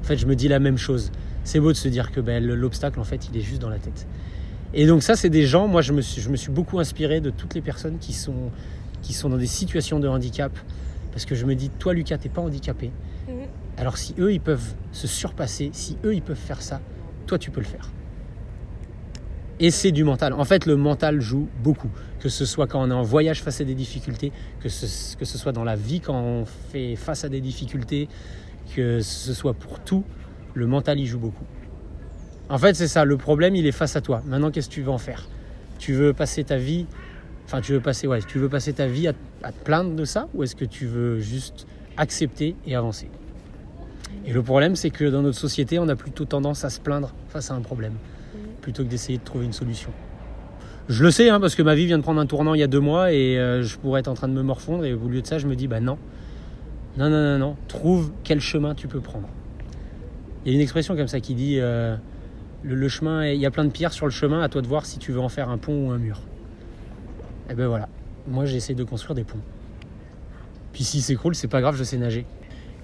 [0.00, 1.10] En fait, je me dis la même chose.
[1.44, 3.70] C'est beau de se dire que ben, le- l'obstacle, en fait, il est juste dans
[3.70, 4.06] la tête.
[4.72, 7.20] Et donc ça, c'est des gens, moi, je me suis, je me suis beaucoup inspiré
[7.20, 8.50] de toutes les personnes qui sont,
[9.02, 10.52] qui sont dans des situations de handicap.
[11.12, 12.90] Parce que je me dis, toi, Lucas, t'es pas handicapé.
[13.28, 13.34] Mhm.
[13.78, 16.80] Alors si eux, ils peuvent se surpasser, si eux, ils peuvent faire ça,
[17.26, 17.90] toi, tu peux le faire.
[19.62, 20.32] Et c'est du mental.
[20.32, 21.90] En fait, le mental joue beaucoup.
[22.18, 25.26] Que ce soit quand on est en voyage face à des difficultés, que ce, que
[25.26, 28.08] ce soit dans la vie quand on fait face à des difficultés,
[28.74, 30.02] que ce soit pour tout,
[30.54, 31.44] le mental y joue beaucoup.
[32.48, 33.04] En fait, c'est ça.
[33.04, 34.22] Le problème, il est face à toi.
[34.26, 35.28] Maintenant, qu'est-ce que tu veux en faire?
[35.78, 36.86] Tu veux passer ta vie,
[37.44, 40.04] enfin, tu veux passer, ouais, tu veux passer ta vie à, à te plaindre de
[40.06, 41.66] ça, ou est-ce que tu veux juste
[41.98, 43.10] accepter et avancer?
[44.24, 47.14] Et le problème, c'est que dans notre société, on a plutôt tendance à se plaindre
[47.28, 47.94] face à un problème
[48.70, 49.90] plutôt que d'essayer de trouver une solution.
[50.88, 52.62] Je le sais, hein, parce que ma vie vient de prendre un tournant il y
[52.62, 55.08] a deux mois et euh, je pourrais être en train de me morfondre et au
[55.08, 55.98] lieu de ça, je me dis, bah non,
[56.96, 59.28] non, non, non, non, trouve quel chemin tu peux prendre.
[60.44, 61.96] Il y a une expression comme ça qui dit, euh,
[62.62, 64.86] le, chemin, il y a plein de pierres sur le chemin, à toi de voir
[64.86, 66.20] si tu veux en faire un pont ou un mur.
[67.50, 67.88] Et ben voilà,
[68.28, 69.42] moi j'essaie de construire des ponts.
[70.72, 72.24] Puis s'il s'écroule, c'est pas grave, je sais nager.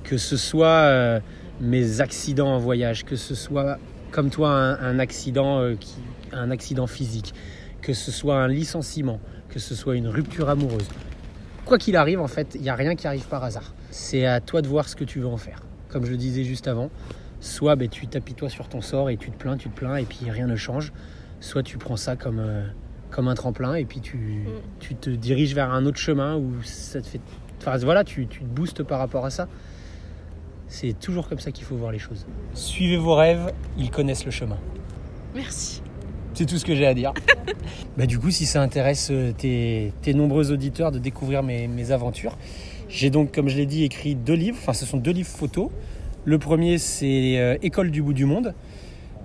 [0.02, 1.20] Que ce soit euh,
[1.60, 3.78] mes accidents en voyage, que ce soit
[4.10, 5.96] comme toi un, accident, euh, qui,
[6.32, 7.34] un accident physique,
[7.82, 10.88] que ce soit un licenciement, que ce soit une rupture amoureuse.
[11.64, 13.74] Quoi qu'il arrive, en fait, il n'y a rien qui arrive par hasard.
[13.90, 15.62] C'est à toi de voir ce que tu veux en faire.
[15.88, 16.90] Comme je le disais juste avant,
[17.40, 20.04] soit ben, tu t'appuies-toi sur ton sort et tu te plains, tu te plains et
[20.04, 20.92] puis rien ne change.
[21.40, 22.64] Soit tu prends ça comme, euh,
[23.10, 24.78] comme un tremplin et puis tu, mm.
[24.80, 27.20] tu, te diriges vers un autre chemin où ça te fait.
[27.58, 29.48] Enfin voilà, tu, tu te boostes par rapport à ça.
[30.68, 32.26] C'est toujours comme ça qu'il faut voir les choses.
[32.54, 34.58] Suivez vos rêves, ils connaissent le chemin.
[35.34, 35.82] Merci.
[36.34, 37.14] C'est tout ce que j'ai à dire.
[37.96, 42.36] bah, du coup, si ça intéresse euh, tes, nombreux auditeurs de découvrir mes, aventures,
[42.88, 44.58] j'ai donc, comme je l'ai dit, écrit deux livres.
[44.60, 45.70] Enfin, ce sont deux livres photos.
[46.24, 48.54] Le premier, c'est euh, École du bout du monde.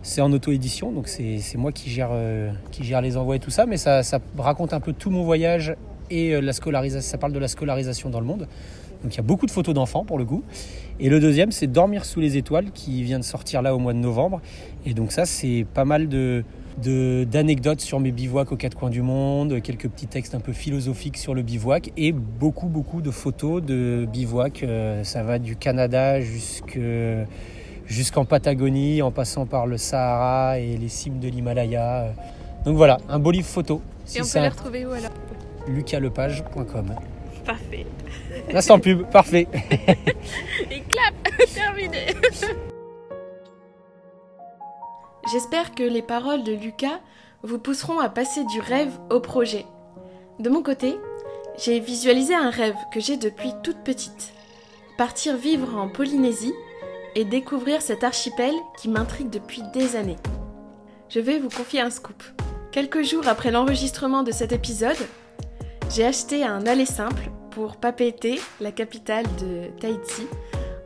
[0.04, 3.52] C'est en auto-édition, donc c'est moi qui gère, euh, qui gère les envois et tout
[3.52, 5.76] ça, mais ça, ça raconte un peu tout mon voyage
[6.10, 7.08] et la scolarisation.
[7.08, 8.48] Ça parle de la scolarisation dans le monde.
[9.04, 10.44] Donc il y a beaucoup de photos d'enfants pour le coup.
[11.04, 13.94] Et le deuxième, c'est Dormir sous les étoiles qui vient de sortir là au mois
[13.94, 14.40] de novembre.
[14.86, 16.44] Et donc ça, c'est pas mal de
[16.78, 21.18] d'anecdotes sur mes bivouacs aux quatre coins du monde, quelques petits textes un peu philosophiques
[21.18, 24.64] sur le bivouac et beaucoup beaucoup de photos de bivouac.
[24.64, 27.26] Euh, ça va du Canada jusqu'en
[28.24, 32.14] Patagonie, en passant par le Sahara et les cimes de l'Himalaya.
[32.64, 33.82] Donc voilà, un beau livre photo.
[34.16, 35.12] et on peut les retrouver où alors?
[35.68, 36.96] Lucaslepage.com.
[37.46, 37.86] Parfait.
[38.52, 39.48] L'instant pub, parfait.
[40.72, 41.14] Et clap,
[41.54, 42.08] terminé.
[45.32, 47.00] J'espère que les paroles de Lucas
[47.44, 49.66] vous pousseront à passer du rêve au projet.
[50.40, 50.98] De mon côté,
[51.58, 54.34] j'ai visualisé un rêve que j'ai depuis toute petite.
[54.98, 56.54] Partir vivre en Polynésie
[57.16, 60.18] et découvrir cet archipel qui m'intrigue depuis des années.
[61.10, 62.24] Je vais vous confier un scoop.
[62.72, 64.98] Quelques jours après l'enregistrement de cet épisode,
[65.94, 70.26] j'ai acheté un aller simple pour Papeete, la capitale de Tahiti,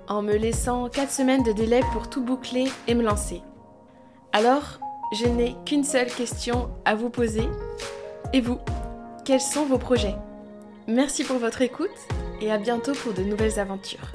[0.08, 3.42] en me laissant 4 semaines de délai pour tout boucler et me lancer.
[4.34, 4.80] Alors,
[5.14, 7.48] je n'ai qu'une seule question à vous poser.
[8.34, 8.58] Et vous,
[9.24, 10.16] quels sont vos projets?
[10.88, 11.90] Merci pour votre écoute
[12.42, 14.12] et à bientôt pour de nouvelles aventures.